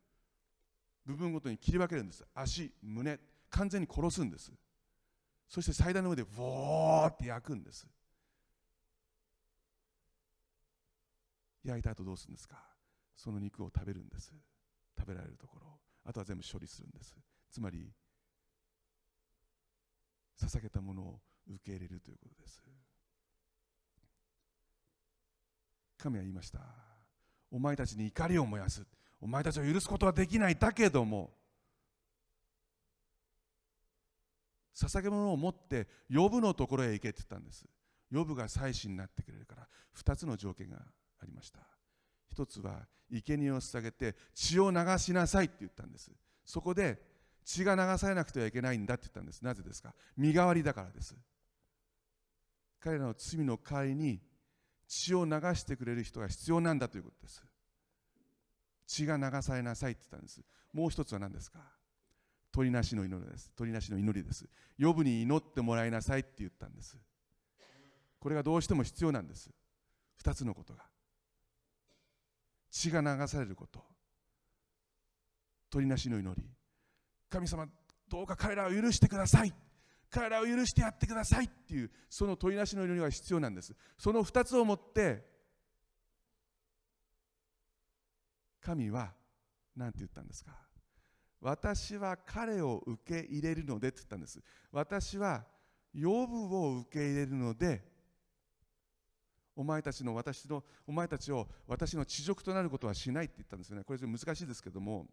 [1.07, 2.25] 部分ごとに切り分けるんです。
[2.35, 3.19] 足胸
[3.51, 4.53] 完全に殺すんです。
[5.49, 7.87] そして祭壇の上でウォーって焼くんです。
[11.63, 12.57] 焼いた後どうするんですか？
[13.15, 14.33] その肉を食べるんです。
[14.99, 15.67] 食べられるところ
[16.05, 17.15] あとは全部処理するんです。
[17.51, 17.93] つまり
[20.41, 22.63] 捧げたものを受け入れるということです。
[25.99, 26.94] 神は言いました。
[27.55, 28.85] お前たちに怒りを燃やす。
[29.21, 30.57] お前たちを許すことはできない。
[30.57, 31.31] だけども
[34.75, 37.65] 捧げ物を持って呼ぶのところへ行けって言ったんです。
[38.13, 39.69] 呼ぶが祭司になってくれるから。
[39.97, 41.61] 2つの条件がありました。
[42.29, 46.11] 一つは生贄を捧げて血を流しなさいって言ったんです。
[46.45, 47.01] そこで
[47.45, 49.43] 血が流されなくてはいけないんだって言ったんです。
[49.43, 49.95] なぜですか？
[50.17, 51.15] 身代わりだからです。
[52.81, 54.21] 彼らの罪の代わりに
[54.95, 57.43] 血を流してくれる人が必要なんだということです。
[58.87, 60.41] 血が流されなさいって言ったんです。
[60.73, 61.59] もう一つは何ですか？
[62.53, 63.51] 鳥なしの祈りです。
[63.57, 64.49] 鳥なしの祈りです。
[64.81, 66.97] 呼ぶに祈ってもらいなさいって言ったんです。
[68.21, 69.51] これがどうしても必要なんです。
[70.17, 70.85] 二つのことが。
[72.71, 73.83] 血が流されること。
[75.71, 76.49] 鳥なしの祈り。
[77.29, 77.67] 神様
[78.09, 79.53] どうか彼らを許してください。
[80.15, 83.75] 彼らを許してやってくださいっていうその鳥なしの祈りが必要なんです。
[83.99, 85.25] その2つをもって
[88.61, 89.13] 神は
[89.77, 90.53] 何て言ったんですか？
[91.41, 94.41] 私は彼を受け入れるのでって言ったんです。
[94.71, 95.45] 私は
[95.93, 97.85] 呼ぶを受け入れるので
[99.57, 103.85] お前たちの私のお前たちを私の地辱となることはしないって言ったんですよね。
[103.85, 105.07] これ難しいですけども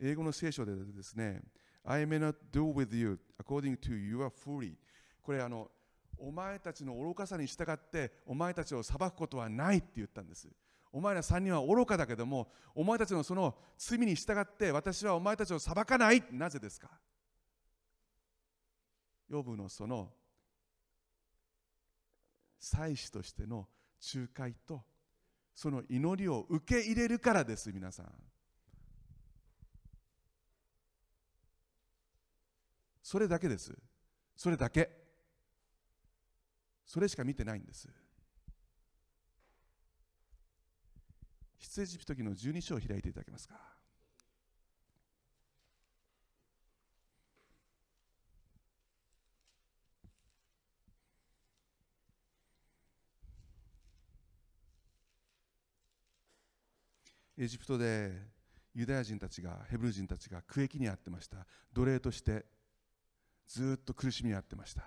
[0.00, 1.42] 英語の聖書でですね
[1.84, 4.76] I may not do with you according to your fury.
[5.22, 5.70] これあの
[6.18, 10.48] お前たちの愚かさに従ってお前たちを裁くことはないって言ったんです。
[10.92, 16.22] お前ら3人は愚かだけどもお前たちのその罪に従って私はお前たちを裁かない。
[16.30, 16.88] なぜですか？
[19.28, 20.12] ヨブのその
[22.60, 23.66] 祭司としての
[24.14, 24.82] 仲介と
[25.54, 28.06] その祈りを受け入れるからです皆さん。
[33.04, 33.70] それだけです。
[34.34, 34.90] それだけ。
[36.86, 37.86] それしか見てないんです。
[41.58, 43.54] 出エジプト記の12章を開いていただけますか？
[57.36, 58.12] エジプトで
[58.74, 62.53] ユダヤ人たちがヘブル人たちが苦役に遭ってました奴隷として
[63.46, 64.84] ずっと苦しみに遭ってました。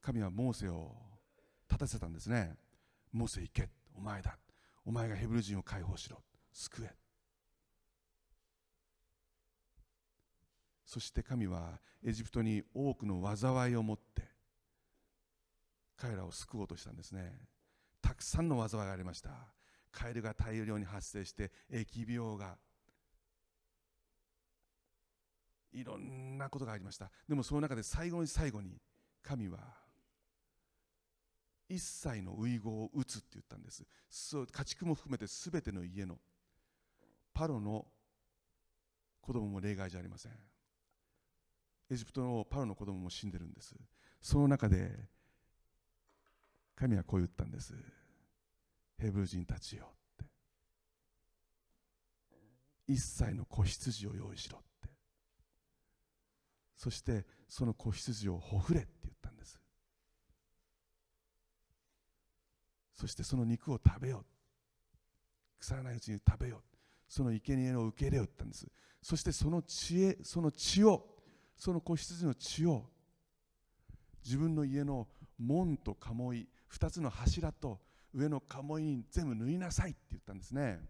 [0.00, 0.96] 神はモーセを
[1.68, 2.56] 立たせたんですね。
[3.12, 3.68] モーセ行け。
[3.94, 4.38] お前だ。
[4.84, 6.22] お前がヘブル人を解放しろ。
[6.52, 6.94] 救え。
[10.84, 14.22] そして神はエジプトに多くの災いを持って
[15.96, 17.32] 彼らを救おうとしたんですね。
[18.02, 19.30] たくさんの災いがありました。
[19.92, 22.56] カエルが大量に発生して疫病が
[25.72, 27.10] いろんなことがありました。
[27.28, 28.80] でもその中で最後に最後に
[29.22, 29.58] 神は
[31.68, 33.84] 一切の遺言を打つって言ったんです。
[34.08, 36.18] そう家畜も含めて全ての家の
[37.32, 37.86] パロの
[39.20, 40.32] 子供も例外じゃありません。
[41.90, 43.74] エジプトのパロの子供も死んでるんです。
[44.20, 45.08] その中で
[46.74, 47.74] 神はこう言ったんです。
[48.98, 50.24] ヘブル人たちよって。
[52.88, 54.69] 一切の子羊を用意しろって。
[56.80, 59.60] そしてその子羊をほふれって言ったんです。
[62.94, 64.24] そしてその肉を食べよう。
[65.58, 66.76] 腐らないうちに食べよう。
[67.06, 68.66] その生贄を受け入れようって言ったんです。
[69.02, 71.06] そしてその知恵その血を
[71.58, 72.86] その子羊の血を
[74.24, 75.06] 自分の家の
[75.36, 77.78] 門と鴨居2つの柱と
[78.14, 80.80] 上の鴨居に全部縫いなさいって言ったんですね。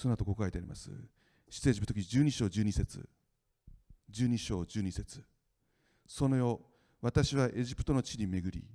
[0.00, 0.90] その後ここ書いてあります。
[1.50, 3.06] 出エジプト記12章12節。
[4.10, 5.22] 12章12節。
[6.06, 6.58] その夜
[7.02, 8.66] 私はエジプトの地に巡り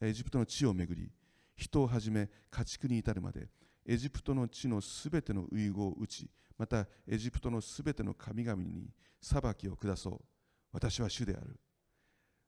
[0.00, 1.10] エジプトの地を巡り
[1.56, 3.48] 人をはじめ家畜に至るまで
[3.84, 8.88] エジプトの地のすべての遺言を打ちまたエジプトのすべての神々に
[9.20, 10.20] 裁きを下そう。
[10.70, 11.58] 私は主である。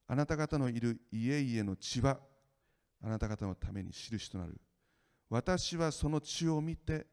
[0.07, 2.21] あなた方のいる家々の血は
[3.03, 4.61] あなた方のために印となる。
[5.29, 7.09] 私はその血を見て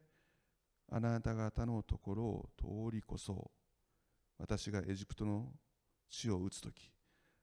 [0.89, 3.51] あなた方のところを通り越そ
[4.38, 5.47] 私がエジプトの
[6.09, 6.91] 地を打つとき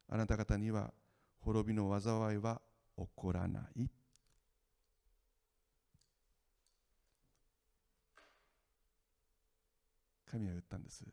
[0.09, 0.93] あなた方には
[1.41, 2.61] 滅びの災いは
[2.97, 3.91] 起こらない。
[10.31, 11.05] 神は言ったんです。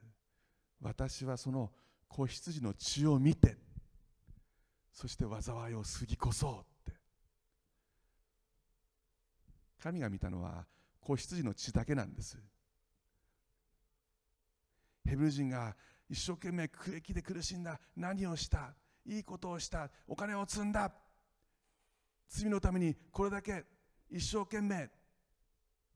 [0.82, 1.72] 私はその
[2.08, 3.56] 子羊の血を見て
[4.92, 6.54] そして災いを過ぎ越そう
[6.90, 7.00] って。
[9.82, 10.66] 神が見たのは
[11.02, 12.38] 子羊の血だけなんです
[15.04, 15.76] ヘブル人が
[16.10, 18.74] 一生懸命苦役で苦しんだ何をした
[19.06, 20.92] いいことをしたお金を積んだ
[22.30, 23.64] 罪のためにこれだけ
[24.10, 24.90] 一生懸命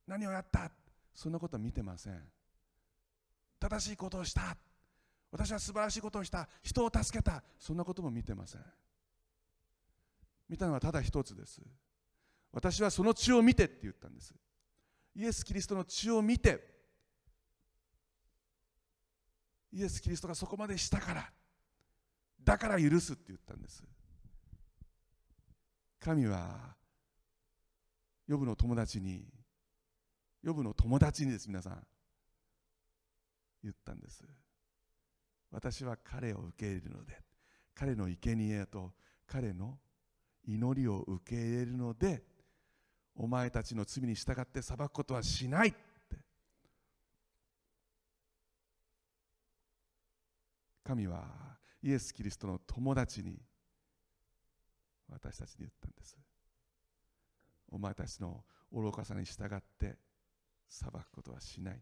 [0.07, 0.71] 何をやった
[1.13, 2.21] そんなことは見てません
[3.59, 4.57] 正しいことをした
[5.31, 8.61] 私は素晴らしいことをした人を助けたそんなことも見てません
[10.49, 11.61] 見たのはただ一つです
[12.51, 14.33] 私はその血を見てって言ったんです
[15.15, 16.75] イエス・キリストの血を見て
[19.71, 21.31] イエス・キリストがそこまでしたから
[22.43, 23.83] だから許すって言ったんです。
[25.99, 26.75] 神は
[28.27, 29.25] ヨブの友達に
[30.43, 31.83] ヨブの友達にです皆さん
[33.63, 34.23] 言ったんです。
[35.51, 37.19] 私は彼を受け入れるので
[37.73, 38.91] 彼の生贄と
[39.25, 39.79] 彼の
[40.47, 42.23] 祈りを受け入れるので
[43.15, 45.69] お前たちの罪に従って裁くことはしない。
[45.69, 45.77] って
[50.83, 53.39] 神はイエス・キリストの友達に
[55.09, 56.17] 私たちに言ったんです。
[57.69, 59.97] お前たちの愚かさに従って
[60.67, 61.81] 裁くことはしない。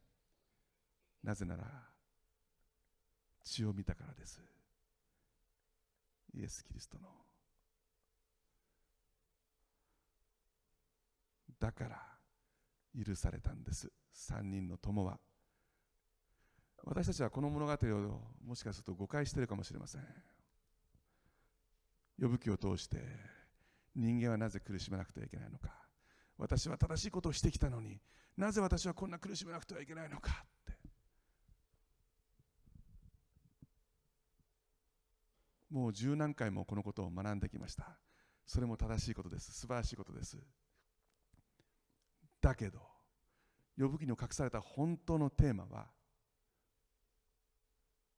[1.23, 1.63] なぜなら
[3.43, 4.41] 血を見たからです。
[6.35, 7.07] イエス・キリストの
[11.63, 11.97] だから
[12.93, 13.89] 許されたんです。
[14.13, 15.17] 3人の友は。
[16.83, 20.01] 私たちはこの物語をもしかすると誤解しているかもしれません。
[22.19, 22.97] 呼ぶ記を通して
[23.95, 25.69] 人間はなぜ苦しめなくてはいけないのか。
[26.37, 28.01] 私は正しいことをしてきたのに
[28.35, 30.73] なぜ私はこんな苦しめなくてはいけないのかって。
[35.69, 37.97] もう十何回もこのことを学んできました。
[38.45, 39.53] それも正しいことです。
[39.53, 40.37] 素晴らしいことです。
[42.43, 42.79] だけど
[43.79, 45.87] 呼ぶ記に隠された本当のテーマは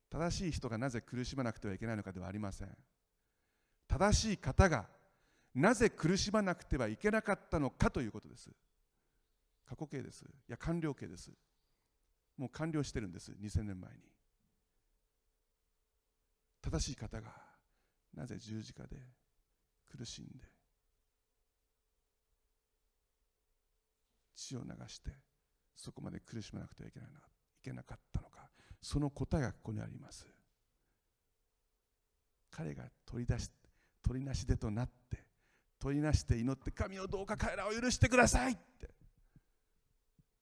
[0.09, 2.69] 正しい人がなぜ苦しまなくてはいけないのかではありません。
[3.87, 4.87] 正しい方が
[5.53, 8.49] なぜ苦しまなくてはいけなかったのかということです。
[9.67, 10.23] 過去形です。
[10.23, 11.31] いや完了形です。
[12.37, 13.31] もう完了してるんです。
[13.31, 13.99] 2000年前に。
[16.61, 17.31] 正しい方が
[18.15, 18.95] なぜ十字架で
[19.95, 20.54] 苦しんで
[24.35, 25.11] 血を流して
[25.75, 27.21] そこまで苦しまなくてはいけないのい
[27.63, 28.49] けなかったのか。
[28.81, 30.27] その答えがここにあります。
[32.51, 33.49] 彼が取り出し
[34.03, 35.17] 取りなしでとなって
[35.79, 38.89] 取りなして祈って神をどうか彼らを許してくださいって。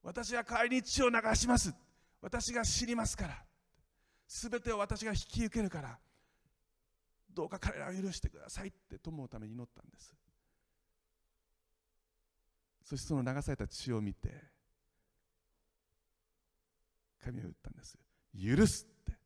[0.02, 1.74] 私は帰りに血を流します。
[2.22, 3.44] 私が知りますから。
[4.28, 6.00] 全てを私が引き受けるから
[7.34, 10.16] どうか彼らを許してくださいって友のために祈ったんです。
[12.84, 14.30] そしてその流された血を見て
[17.24, 17.98] 神は言ったんです。
[18.36, 19.18] 許すって。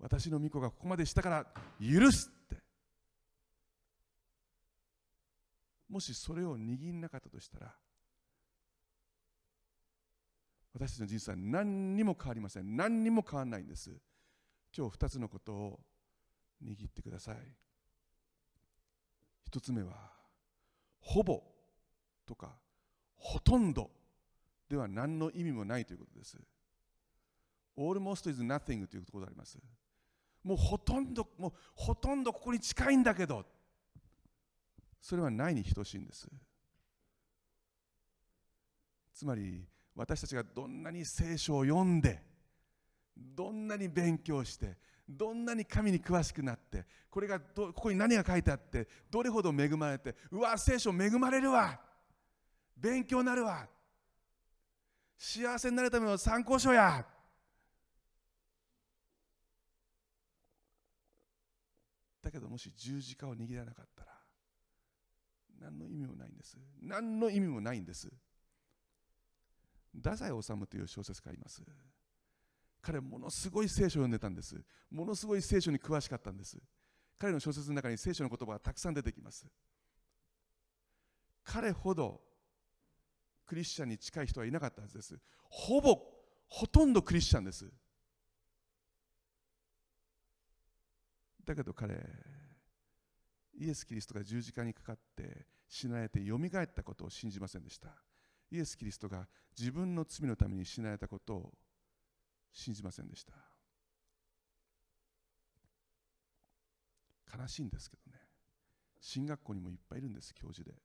[0.00, 1.46] 私の御子がここまでしたから
[1.80, 2.56] 許すって。
[5.88, 7.74] もしそれを握んなかったとしたら
[10.74, 12.76] 私たちの人生は何にも変わりません。
[12.76, 13.90] 何にも変わらないんです。
[14.76, 15.80] 今日2つのことを
[16.64, 17.36] 握ってください。
[19.50, 20.12] 1つ目は
[21.00, 21.42] ほぼ
[22.28, 22.52] とか
[23.16, 23.90] ほとんど
[24.68, 26.36] では何の意味もないということです。
[27.76, 29.58] Almost is nothing ということがあります。
[30.44, 33.44] もうほとんどもうほとんどここに近いんだけど
[35.00, 36.28] それはないに等しいんです。
[39.14, 39.66] つまり
[39.96, 42.22] 私たちがどんなに聖書を読んで
[43.16, 44.76] どんなに勉強して
[45.08, 51.80] どんなに神に詳しくなってこれがどここに何が書いてあってどれほど恵まれてうわ聖書恵まれるわ
[52.80, 53.68] 勉強になるわ。
[55.18, 57.04] 幸せになるための参考書や。
[62.22, 64.12] だけどもし十字架を握らなかったら
[65.60, 66.56] 何の意味もないんです。
[66.80, 68.08] 何の意味もないんです。
[69.94, 71.62] 太宰治という小説家がいます。
[72.80, 74.56] 彼ものすごい聖書を読んでたんです。
[74.90, 76.58] ものすごい聖書に詳しかったんです。
[77.18, 79.46] 彼の小説の中に聖書の言葉がたくさん出てきます。
[81.42, 82.20] 彼ほど
[83.48, 85.18] クリスチャンに近い人はいなかったはずです。
[85.48, 85.98] ほぼ
[86.48, 87.66] ほとんどクリスチャンです。
[91.46, 91.94] だけど彼
[93.54, 97.88] イエス・キリストが十字架にかかって死なれてよみがえったことを信じませんでした。
[98.50, 99.26] イエス・キリストが
[99.58, 101.54] 自分の罪のために死なれたことを
[102.52, 103.32] 信じませんでした。
[107.34, 108.18] 悲しいんですけどね。
[109.00, 110.76] 進学校にもいっぱいいるんです教授で。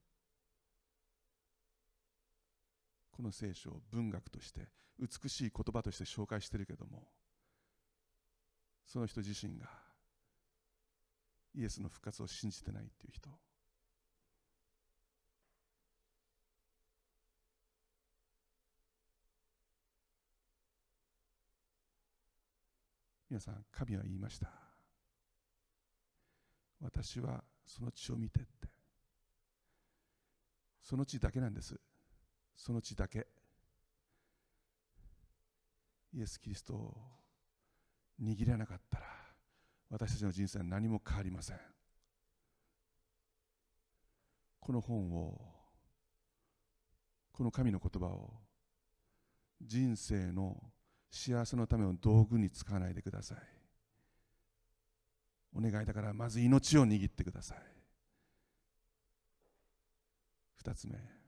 [3.24, 4.68] この聖書を文学として
[5.00, 7.08] 美しい言葉として紹介しているけども
[8.86, 9.66] その人自身が
[11.56, 13.30] イエスの復活を信じてないっていう人。
[23.30, 24.50] 皆さん神は言いました。
[26.82, 28.50] 私はその血を見てって。
[30.82, 31.80] その血だけなんです。
[32.56, 33.28] その血だけ。
[36.14, 36.98] イエス・キリストを
[38.22, 39.06] 握らなかったら
[39.90, 41.60] 私たちの人生は何も変わりません。
[44.60, 45.42] この本を
[47.32, 48.32] この神の言葉を
[49.62, 50.56] 人生の
[51.10, 53.38] 幸せのための道具に使わないでください。
[55.56, 57.58] お願いだからまず命を握ってください。
[60.56, 61.23] 二つ目。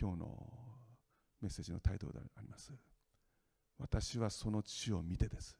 [0.00, 0.28] 今日の
[1.40, 2.72] メッセージのタイトルであります。
[3.78, 5.56] 私はその地を見てです。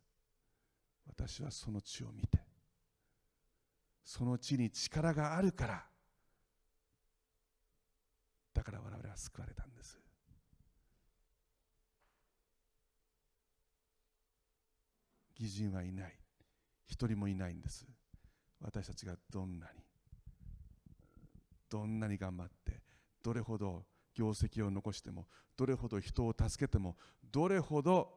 [1.06, 2.38] 私はその地を見て。
[4.04, 5.84] その地に力があるから。
[8.54, 9.98] だから我々は救われたんです。
[15.38, 16.18] 義人はいない。
[16.86, 17.86] 一人もいないんです。
[18.60, 19.80] 私たちがどんなに
[21.68, 22.80] どんなに頑張って
[23.22, 23.84] どれほど
[24.18, 26.96] 業績を残してもどれほど人を助けても
[27.30, 28.12] どれほど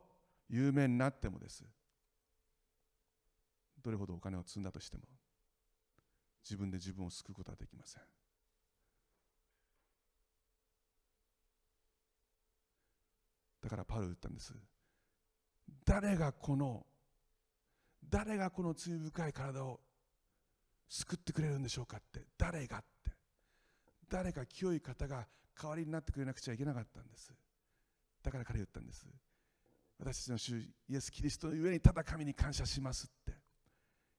[0.49, 1.63] 有名になってもです。
[3.83, 5.03] どれほどお金を積んだとしても
[6.43, 8.03] 自分で自分を救うことはできません。
[13.61, 14.55] だからパウロ言ったんです。
[15.85, 16.83] 誰がこの
[18.09, 19.79] 誰がこの罪深い体を
[20.89, 22.25] 救ってくれるんでしょうかって。
[22.39, 23.11] 誰がって。
[24.09, 25.27] 誰か清い方が
[25.59, 27.33] 代わりになってくれなくちゃいけなかったんです。
[28.23, 29.05] だから彼言ったんです。
[29.99, 33.39] 私たちの主イエス・キリストの上にただ神に感謝しますって。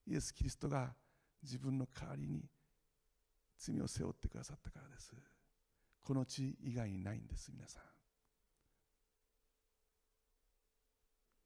[0.07, 0.95] イエス・キリストが
[1.43, 2.45] 自分の代わりに
[3.59, 5.13] 罪を背負ってくださったからです。
[6.03, 7.83] この地以外にないんです皆さん。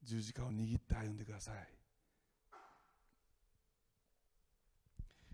[0.02, 1.76] 十字架を握って歩んでください。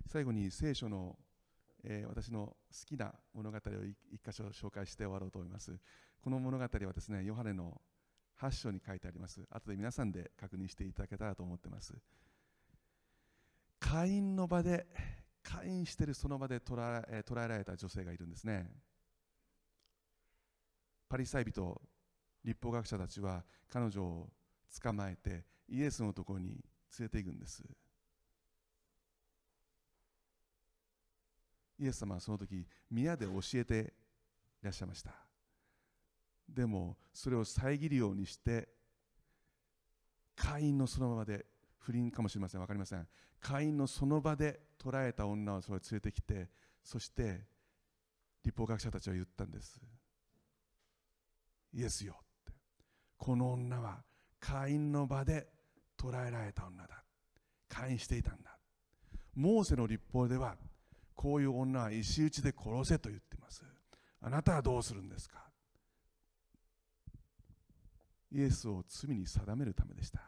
[0.09, 1.16] 最後に聖書の、
[1.85, 2.55] えー、私の好
[2.87, 3.61] きな物語を
[4.11, 5.76] 一箇所紹介して終わろうと思います。
[6.20, 7.80] この物語はですねヨハネの
[8.41, 9.45] 8章に書いてあります。
[9.51, 11.95] 後で皆さんで確認していただけたらと思ってます。
[13.80, 14.87] 会員の場で
[15.43, 18.70] 会員しているその場で捕らえ捕らえられた女性がいるんですね。
[21.09, 21.83] パリサイ人
[22.45, 24.30] 立法学者たちは彼女を
[24.83, 26.49] 捕まえてイエスのところに
[26.99, 27.62] 連れて行くんです。
[31.83, 33.93] イエス様はその時宮で教えて
[34.62, 35.11] いらっしゃいました。
[36.49, 38.68] でもそれを遮るようにして
[40.37, 41.45] 会員のその場で
[41.78, 42.61] 不倫かもしれません。
[42.61, 43.09] 分かりません。
[43.41, 46.49] 会員のその場で捕らえた女をそれ連れてきて
[46.85, 47.41] そして
[48.45, 49.80] 立法学者たちは言ったんです。
[51.72, 52.53] イエスよって。
[53.16, 54.05] この女は
[54.39, 55.49] 会員の場で
[55.97, 57.03] 捕らえられた女だ。
[57.68, 58.57] 会員していたんだ。
[59.35, 60.55] モーセの立法では
[61.14, 63.64] こういう女は石打ちで殺せと言っています。
[64.20, 65.44] あなたはどうするんですか？
[68.30, 70.20] イエスを罪に定めるためでした。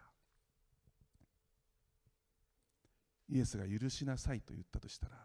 [3.30, 5.16] イエスが許しなさいと言ったとしたら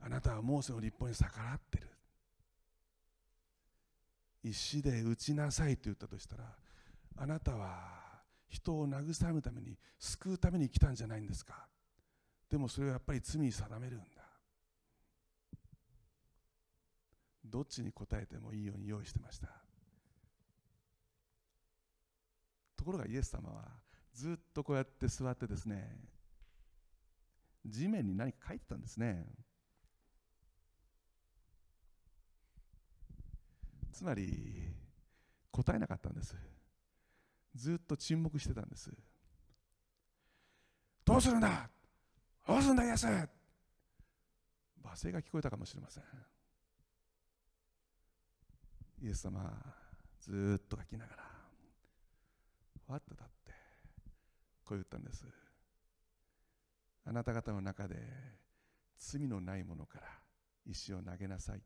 [0.00, 1.88] あなたはモーセの立法に逆らってる。
[4.44, 6.44] 石で打ちなさいと言ったとしたら
[7.16, 8.04] あなたは
[8.48, 11.66] 人を慰むために救うために来たんじゃないんですか？
[12.54, 14.22] でもそれはやっぱり罪に定めるんだ。
[17.44, 19.48] どっちに答えてもいいように用意してました。
[22.76, 23.64] ところがイエス様は
[24.12, 25.98] ずっとこうやって座ってですね
[27.66, 29.26] 地面に何か書いてたんですね。
[33.92, 34.72] つまり
[35.50, 36.36] 答えなかったんです。
[37.56, 38.92] ずっと沈黙してたんです。
[41.04, 41.68] どうするんだ？
[42.46, 43.28] どうすんだイエス罵
[45.02, 46.04] 声が聞こえたかもしれません。
[49.02, 49.50] イエス様
[50.20, 51.22] ずっと書きながら
[52.86, 53.52] わっと立って
[54.64, 55.24] こう言ったんです。
[57.06, 57.96] あなた方の中で
[58.98, 60.06] 罪のないものから
[60.66, 61.64] 石を投げなさいって。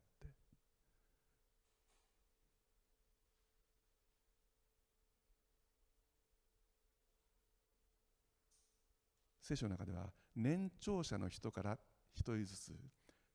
[9.43, 11.78] 聖書の中では年長者の人から
[12.14, 12.72] 一人ずつ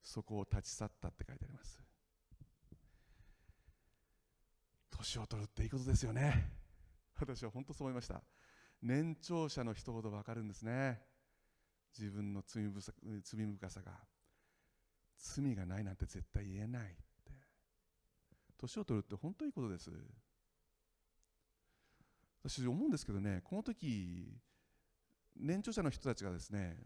[0.02, 1.78] そこを立ち去ったって書いてあります。
[4.90, 6.50] 年を取るっていいことですよね。
[7.20, 8.22] 私は本当そう思いました。
[8.82, 11.02] 年長者の人ほど分かるんですね。
[11.96, 13.92] 自分の罪深さが。
[15.18, 17.32] 罪がないなんて絶対言えないって。
[18.56, 19.90] 年を取るって本当にいいことです。
[22.42, 24.38] 私思うんですけどねこの時
[25.36, 26.76] 年長者の人たちがですね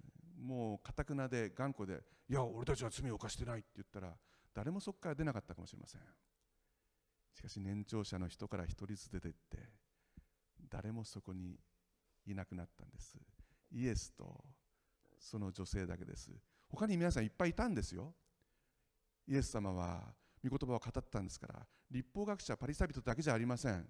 [0.40, 4.14] もうかたくなで頑固でいや俺たちは罪を犯してないって言ったら
[4.55, 6.01] 誰もそこから出なかったかもしれません。
[7.34, 9.59] しかし年長者の人から一人ずつ出てって
[10.68, 11.57] 誰もそこに
[12.26, 13.16] いなくなったんです。
[13.70, 14.44] イエスと
[15.18, 16.32] その女性だけです。
[16.68, 18.14] 他に皆さんいっぱいいたんですよ。
[19.28, 23.86] イエス様は御言葉を語ったんですから立法学者パリサビトだけじゃありません。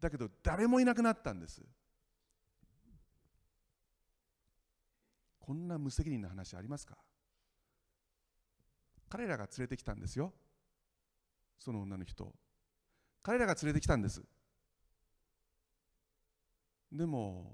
[0.00, 1.62] だけど誰もいなくなったんです。
[5.48, 6.94] こんな無責任な話ありますか？
[9.08, 10.34] 彼らが連れてきたんですよ。
[11.58, 12.30] その女の人
[13.22, 14.22] 彼らが連れてきたんです。
[16.92, 17.50] でも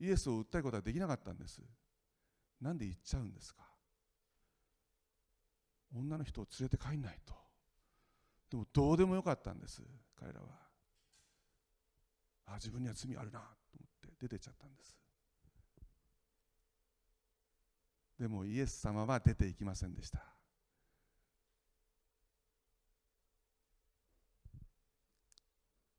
[0.00, 1.60] イエスを訴えることはできなかったんです。
[2.62, 3.60] なんで行っちゃうんですか？
[5.94, 7.34] 女の人を連れて帰んないと。
[8.48, 9.82] でもどうでもよかったんです
[10.18, 10.46] 彼らは。
[12.46, 13.44] あ自分には罪あるなと
[13.76, 14.96] 思って出てっちゃったんです。
[18.18, 20.20] でもイエス様は出ていきませんでした。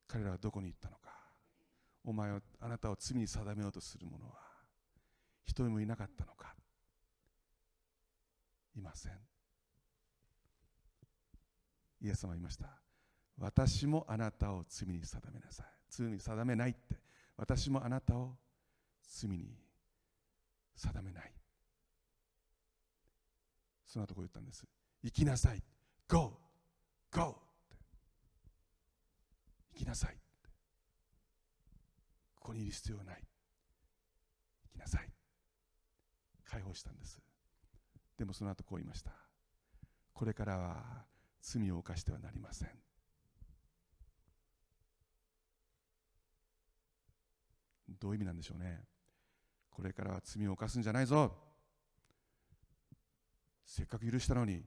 [0.07, 1.09] 彼らはどこに行ったのか。
[2.03, 4.33] お前をあなたを罪に定めようとする者は
[5.45, 6.55] 一人もいなかったのか。
[8.75, 9.13] いません。
[12.01, 12.67] イエス様は言いました。
[13.37, 15.65] 私もあなたを罪に定めなさい。
[15.89, 16.97] 罪に定めないって。
[17.37, 18.35] 私もあなたを
[19.07, 19.55] 罪に
[20.75, 21.38] 定めない。
[23.89, 24.63] その後こう言ったんです。
[25.01, 25.63] 行きなさい。
[26.07, 26.39] Go!
[27.11, 27.41] Go!
[29.73, 30.17] 行きなさい。
[32.35, 33.15] ここにいる必要はない。
[33.15, 35.09] 行きなさい。
[36.45, 37.19] 解放したんです。
[38.15, 39.11] でもその後こう言いました。
[40.13, 41.05] これからは
[41.41, 42.69] 罪を犯してはなりません。
[47.99, 48.83] どういう意味なんでしょうね。
[49.71, 51.48] これからは罪を犯すんじゃないぞ。
[53.69, 54.63] せっかく許したのに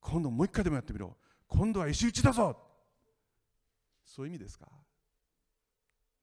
[0.00, 1.16] 今度もう一回でもやってみろ。
[1.46, 2.58] 今度は石打ちだぞ。
[4.04, 4.66] そういう意味ですか？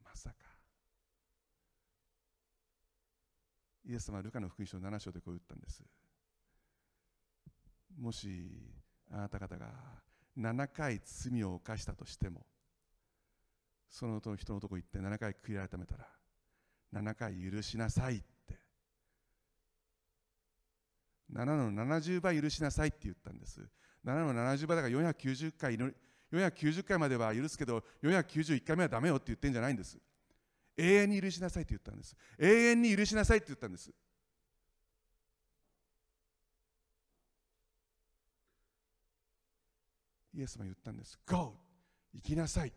[0.04, 0.36] まさか。
[3.86, 5.82] イエス様はルカの福音書7章でこう言ったんです。
[7.98, 8.28] もし
[9.10, 9.68] あなた方が
[10.38, 12.46] 7回罪を犯したとしても
[13.90, 16.06] その人のとこ行って7回悔い改めたら
[16.94, 18.22] 7回許しなさい。
[21.34, 23.62] 7の70倍許しなさいって言ったんです。
[24.06, 25.94] 7の70倍だから490回祈
[26.32, 29.98] り490回までは許すけど491回目はダメよって言ってんじゃないんです。
[30.78, 32.16] 永遠に許しなさいって言ったんです。
[32.38, 33.92] 永遠に許しなさいって言ったんです。
[40.34, 41.20] イエス様言ったんです。
[41.26, 41.58] Go!
[42.14, 42.72] 行きなさい。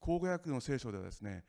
[0.00, 1.44] 口語訳の聖書ではですね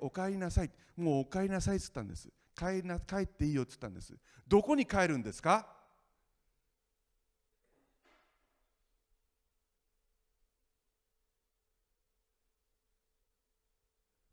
[0.00, 0.70] お帰りなさい。
[0.96, 2.28] もうお帰りなさいって言ったんです。
[2.58, 4.12] 帰な帰っていいよって言ったんです。
[4.48, 5.68] どこに帰るんですか？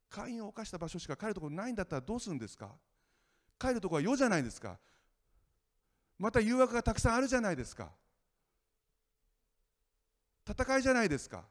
[0.09, 2.71] 会員を犯した場所しか帰るところないんだったらどうするんですか？
[3.59, 4.79] 帰るところは世じゃないですか。
[6.17, 7.91] また誘惑がたくさんあるじゃないですか。
[10.49, 11.43] 戦いじゃないですか。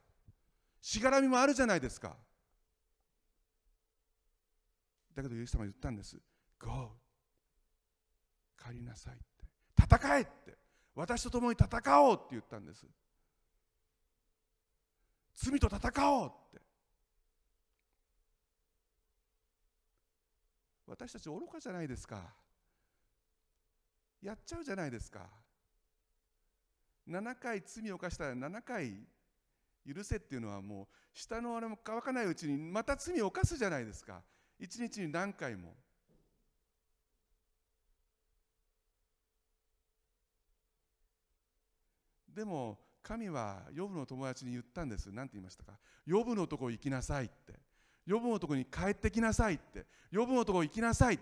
[0.80, 2.16] しがらみもあるじゃないですか。
[5.14, 6.16] だけどイエス様は言ったんです。
[6.64, 6.96] Go
[8.58, 9.24] 帰りなさいって。
[9.78, 10.56] 戦えって。
[10.94, 12.86] 私と共に戦おうって言ったんです。
[15.34, 16.62] 罪と戦おうって。
[20.86, 22.34] 私たち愚かじゃないですか。
[24.22, 25.28] やっちゃうじゃないですか。
[27.08, 29.06] 7回罪を犯したら7回
[29.86, 34.22] 許せっていうのはもう下のあれも乾かないうちにまた罪を犯すじゃないですか。
[34.58, 35.74] 一日に何回も。
[42.34, 45.10] でも神はヨブの友達に言ったんです。
[45.12, 45.72] 何て言いましたか？
[46.06, 47.54] ヨブのとこ行きなさいって。
[48.06, 49.86] ヨブのとこに帰ってきなさいって。
[50.10, 51.18] ヨブのとこ行きなさい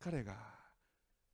[0.00, 0.34] 彼が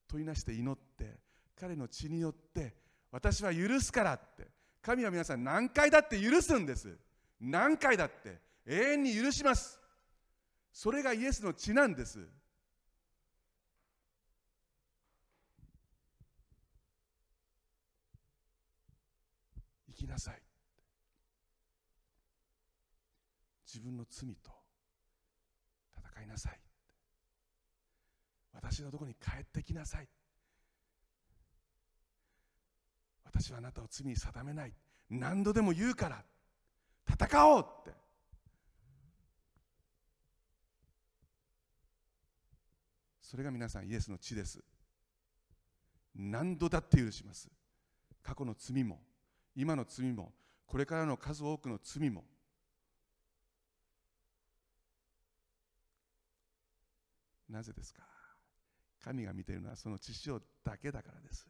[0.09, 1.19] 問いなして祈って
[1.59, 2.75] 彼の血によって
[3.11, 4.49] 私は許すからって。
[4.81, 6.97] 神は皆さん何回だって許すんです。
[7.41, 9.79] 何回だって永遠に許します。
[10.73, 12.21] それがイエスの血なんです。
[19.99, 20.41] きなさい。
[23.67, 24.51] 自分の罪と
[25.93, 26.61] 戦いなさい。
[28.53, 30.09] 私のところに帰ってきなさい。
[33.25, 34.73] 私はあなたを罪に定めない。
[35.11, 36.25] 何度でも言うから。
[37.07, 37.93] 戦おうって。
[43.21, 44.65] それが皆さんイエスの血です。
[46.15, 47.51] 何度だって許します。
[48.23, 49.01] 過去の罪も
[49.61, 50.33] 今の罪も
[50.67, 52.23] これからの数多くの罪も
[57.51, 58.03] なぜですか？
[59.03, 61.49] 神が見ているのはその血潮だけだからです。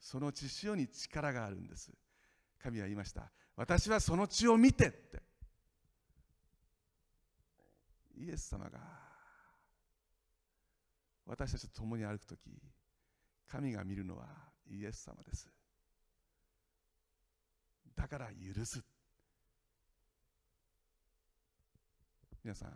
[0.00, 1.92] その血潮に力があるんです。
[2.62, 3.30] 神は言いました。
[3.56, 5.22] 私はその血を見てって。
[8.16, 8.78] イエス様が
[11.26, 12.38] 私たちと共に歩く時
[13.46, 14.24] 神が見るのは
[14.70, 15.46] イエス様です。
[17.96, 18.82] だから許す。
[22.42, 22.72] 皆さん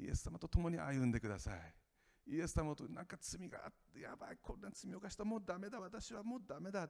[0.00, 2.34] イエス様と共に歩んでください。
[2.34, 6.88] イエス様となんか罪があってやばいこんな罪を犯したもうダメだ私はもうダメだ。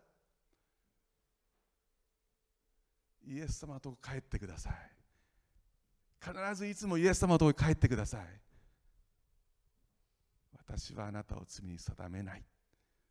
[3.24, 4.74] イエス様と帰ってください。
[6.20, 8.20] 必ずいつもイエス様と帰ってください。
[10.56, 12.44] 私はあなたを罪に定めない。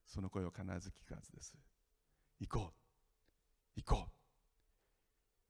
[0.05, 1.55] その声を必ず聞くはずです。
[2.39, 2.86] 行こう。
[3.77, 4.07] 行こ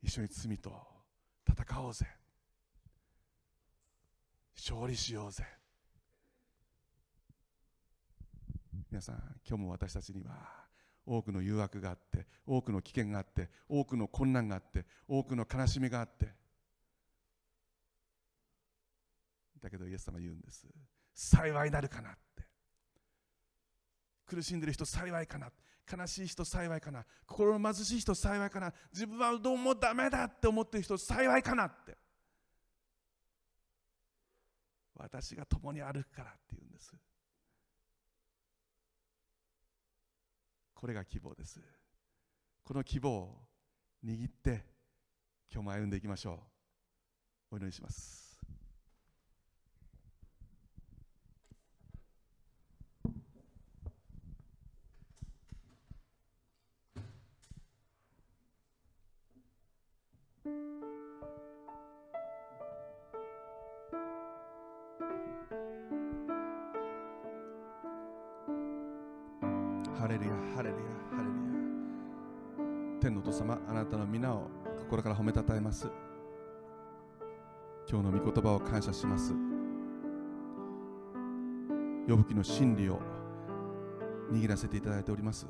[0.03, 0.05] う。
[0.05, 0.71] 一緒に罪と
[1.47, 2.05] 戦おうぜ。
[4.55, 5.45] 勝利しようぜ。
[8.91, 9.15] 皆さん
[9.47, 10.67] 今日も私たちには
[11.05, 16.33] 多くの誘惑があって多くの危険があって多くの困難があって多くの悲しみがあって。
[19.61, 20.67] だけどイエス様言うんです。
[21.13, 22.17] 幸いなるかな
[24.27, 25.51] 苦しんでる人幸いかな。
[25.89, 27.05] 悲しい人幸いかな。
[27.25, 28.73] 心の貧しい人幸いかな。
[28.91, 31.97] 自分はどうもダメだって思ってる人幸いかなって。
[34.95, 36.93] 私が共に歩くからって言うんです。
[40.73, 41.61] これが希望です。
[42.63, 43.47] この希望を
[44.03, 44.65] 握って
[45.51, 46.43] 今日も歩んでいきましょ
[47.51, 47.55] う。
[47.55, 48.26] お祈りします。
[70.07, 70.81] ハレルヤハレルヤ
[71.11, 71.35] ハレルヤ
[73.01, 74.47] 天のお父様あなたの皆を
[74.79, 75.89] 心から褒めたたえます。
[77.89, 79.33] 今日の御言葉を感謝します。
[82.07, 83.01] 呼ぶ記の真理を
[84.31, 85.45] 握らせていただいております。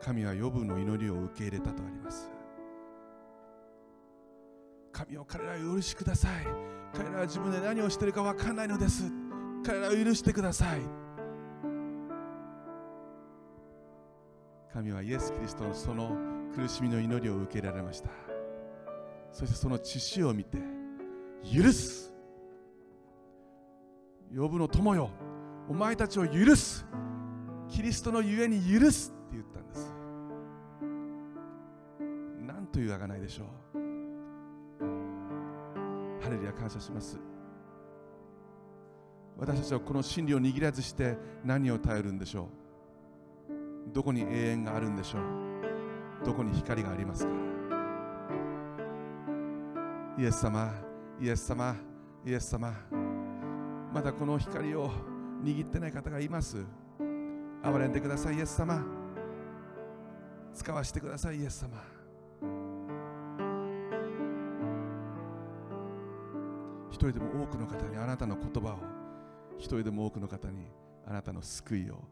[0.00, 2.35] 神は予部の祈りを受け入れたとあります。
[4.96, 6.46] 神を彼らを許しください。
[6.94, 9.12] 彼らは自分で何をしているか分かんないのです。
[9.62, 10.80] 彼らを許してください。
[14.72, 16.16] 神はイエス・キリストのその
[16.54, 18.08] 苦しみの祈りを受けられました。
[19.32, 20.56] そしてその知識を見て
[21.44, 22.10] 許す。
[24.34, 25.10] 呼ぶの友よ
[25.68, 26.86] お前たちを許す。
[27.68, 29.94] キリストのゆえに許すって言ったんです。
[32.46, 33.65] なんというあがないでしょう。
[36.26, 37.16] ハレルヤ感謝します。
[39.38, 42.48] 私たちはこの真理を握らずして何を頼るんでしょ
[43.48, 43.94] う？
[43.94, 45.22] どこに永遠があるんでしょう？
[46.26, 47.30] どこに光がありますか？
[50.18, 50.74] イエス様
[51.20, 51.76] イエス様
[52.24, 52.72] イエス様
[53.94, 54.90] まだこの光を
[55.44, 56.56] 握ってない方がいます。
[57.62, 58.84] 憐れんでくださいイエス様。
[60.52, 61.95] 使わせてくださいイエス様。
[67.10, 68.78] 人でも多くの方にあなたの言葉を
[69.58, 70.66] 一人でも多くの方に
[71.06, 72.04] あなたの救いを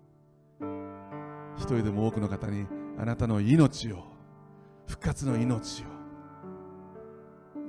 [1.57, 2.67] 一人でも多くの方に
[2.99, 4.05] あなたの命を
[4.87, 5.87] 復活の命を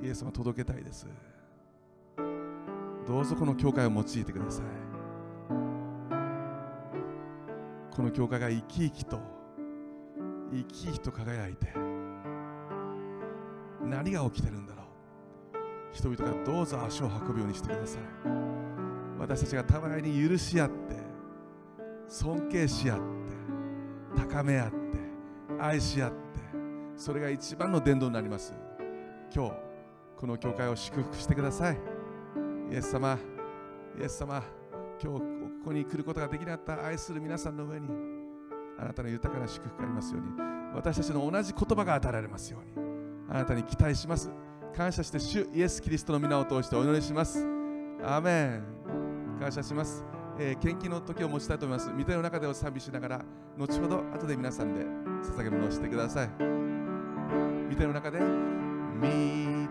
[0.04, 1.06] イエス様届けたいです。
[3.06, 4.66] どうぞこの教会を用いてください。
[7.94, 9.18] この教会が生き生きと
[10.52, 11.72] 生き生きと輝いて
[13.82, 14.75] 何が起きてるんだ？
[15.96, 18.02] 人々がどうぞ足を運ぶようにしてください
[19.18, 20.96] 私たちが互いに許し合って
[22.06, 23.04] 尊敬し合って
[24.16, 24.76] 高め合って
[25.58, 26.16] 愛し合って
[26.96, 28.54] それが一番の伝道になります。
[29.34, 29.52] 今日
[30.16, 31.78] この教会を祝福してください。
[32.70, 33.18] イエス様
[33.98, 34.42] イエス様
[35.02, 35.24] 今日こ
[35.66, 36.86] こに来ることができなかった。
[36.86, 37.88] 愛する皆さんの上に
[38.78, 40.28] あなたの豊かな祝福がありますように。
[40.74, 42.86] 私たちの同じ言葉が与えられますように。
[43.28, 44.30] あなたに期待します。
[44.76, 47.42] 感謝して主イエス・キリストの皆を通してお祈りします。
[48.04, 48.62] アーメン。
[49.40, 50.04] 感謝します、
[50.38, 51.90] えー、献金の時を持ちたいと思います。
[51.92, 53.24] 御手の中でお賛美しながら
[53.56, 54.82] 後ほど後で皆さんで
[55.30, 56.28] 捧げ物をしてください。
[57.70, 58.24] 御手の中で御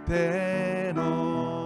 [0.07, 1.64] 手の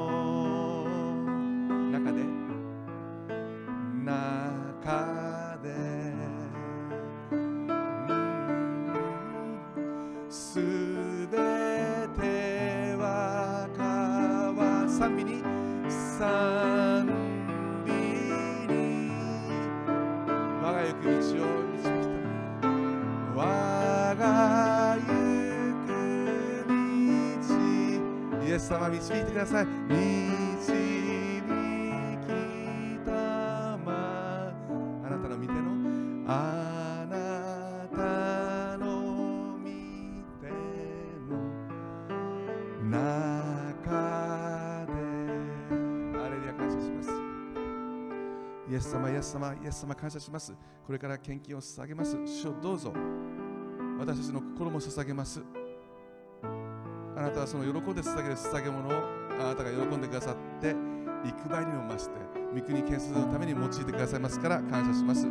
[49.70, 50.51] イエス様感謝します。
[50.84, 52.17] これから献金を捧げます。
[52.26, 52.91] 主をどうぞ。
[53.99, 55.43] 私たちの心も捧げます。
[57.15, 58.91] あなたはその喜んで捧げる捧げ物を
[59.39, 60.76] あなたが喜んでくださって
[61.24, 62.15] 幾倍にも増して
[62.55, 65.28] 御国建設のために用いてくださいますから感謝します。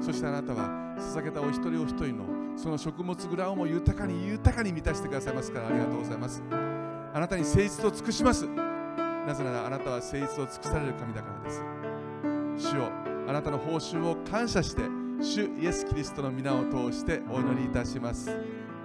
[0.00, 2.24] そしてあなたは捧げたお一人お一人の
[2.56, 6.42] その食物蔵をも豊かに豊かに満たしてくださいますからありがとうございます。
[6.50, 8.46] あなたに誠実を尽くします。
[8.46, 11.62] なぜならあなたは誠実を尽くされる神だからです。
[12.56, 14.82] 主よあなたの報酬を感謝して
[15.20, 18.30] 主イエス・キリストの皆を通してお祈りいたします。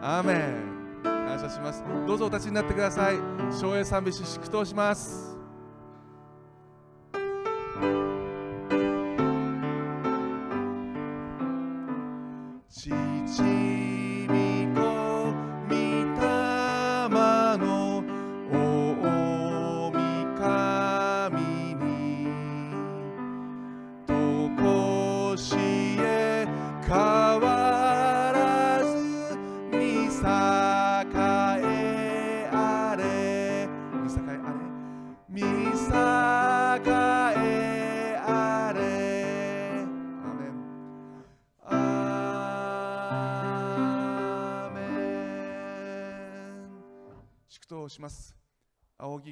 [0.01, 0.79] アーメン。
[1.03, 1.83] 感謝します。
[2.07, 3.15] どうぞお立ちになってください。
[3.51, 5.38] 翔英賛美詩祝祷します。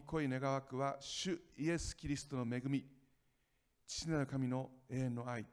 [0.08, 2.86] 恋願わくは主イエス・キリストの恵み
[3.86, 5.46] 父なる神の永遠の愛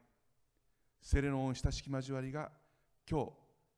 [1.01, 2.49] 聖霊の恩親しき交わりが
[3.09, 3.25] 今日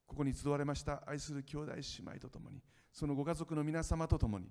[0.06, 2.62] ここに集われました愛する兄弟姉妹とともに
[2.94, 4.46] そのご家族の皆様とともに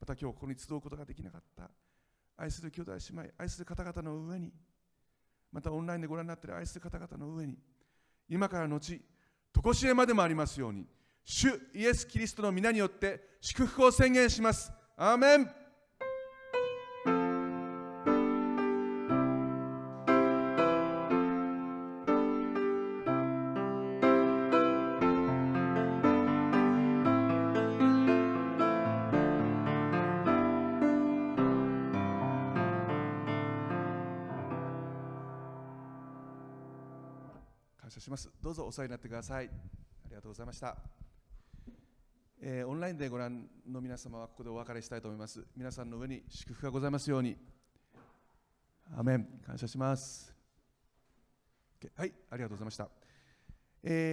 [0.00, 1.68] また今日ここに集うことができなかった
[2.36, 4.52] 愛する兄弟姉妹愛する方々の上に
[5.50, 7.58] またオンラインでご覧になっている愛する方々の上に
[8.28, 9.00] 今からのち
[9.52, 10.86] 常しえまでもありますように
[11.24, 15.44] 主イエス・キリストの皆によって祝福を宣言しますアーメン
[37.76, 38.30] 感謝します。
[38.42, 39.44] どうぞお世話になってください。
[39.44, 39.48] あ
[40.08, 40.74] りがとうございました、
[42.40, 45.44] えーオンラインでご覧の皆様はここでお別れしたいと思います。
[45.56, 47.36] 皆さんの上に祝福がございますように。
[48.96, 49.26] アメン。
[49.46, 50.34] 感謝します。
[51.80, 52.12] OK はい。
[52.30, 52.88] ありがとうございました、
[53.82, 54.04] えー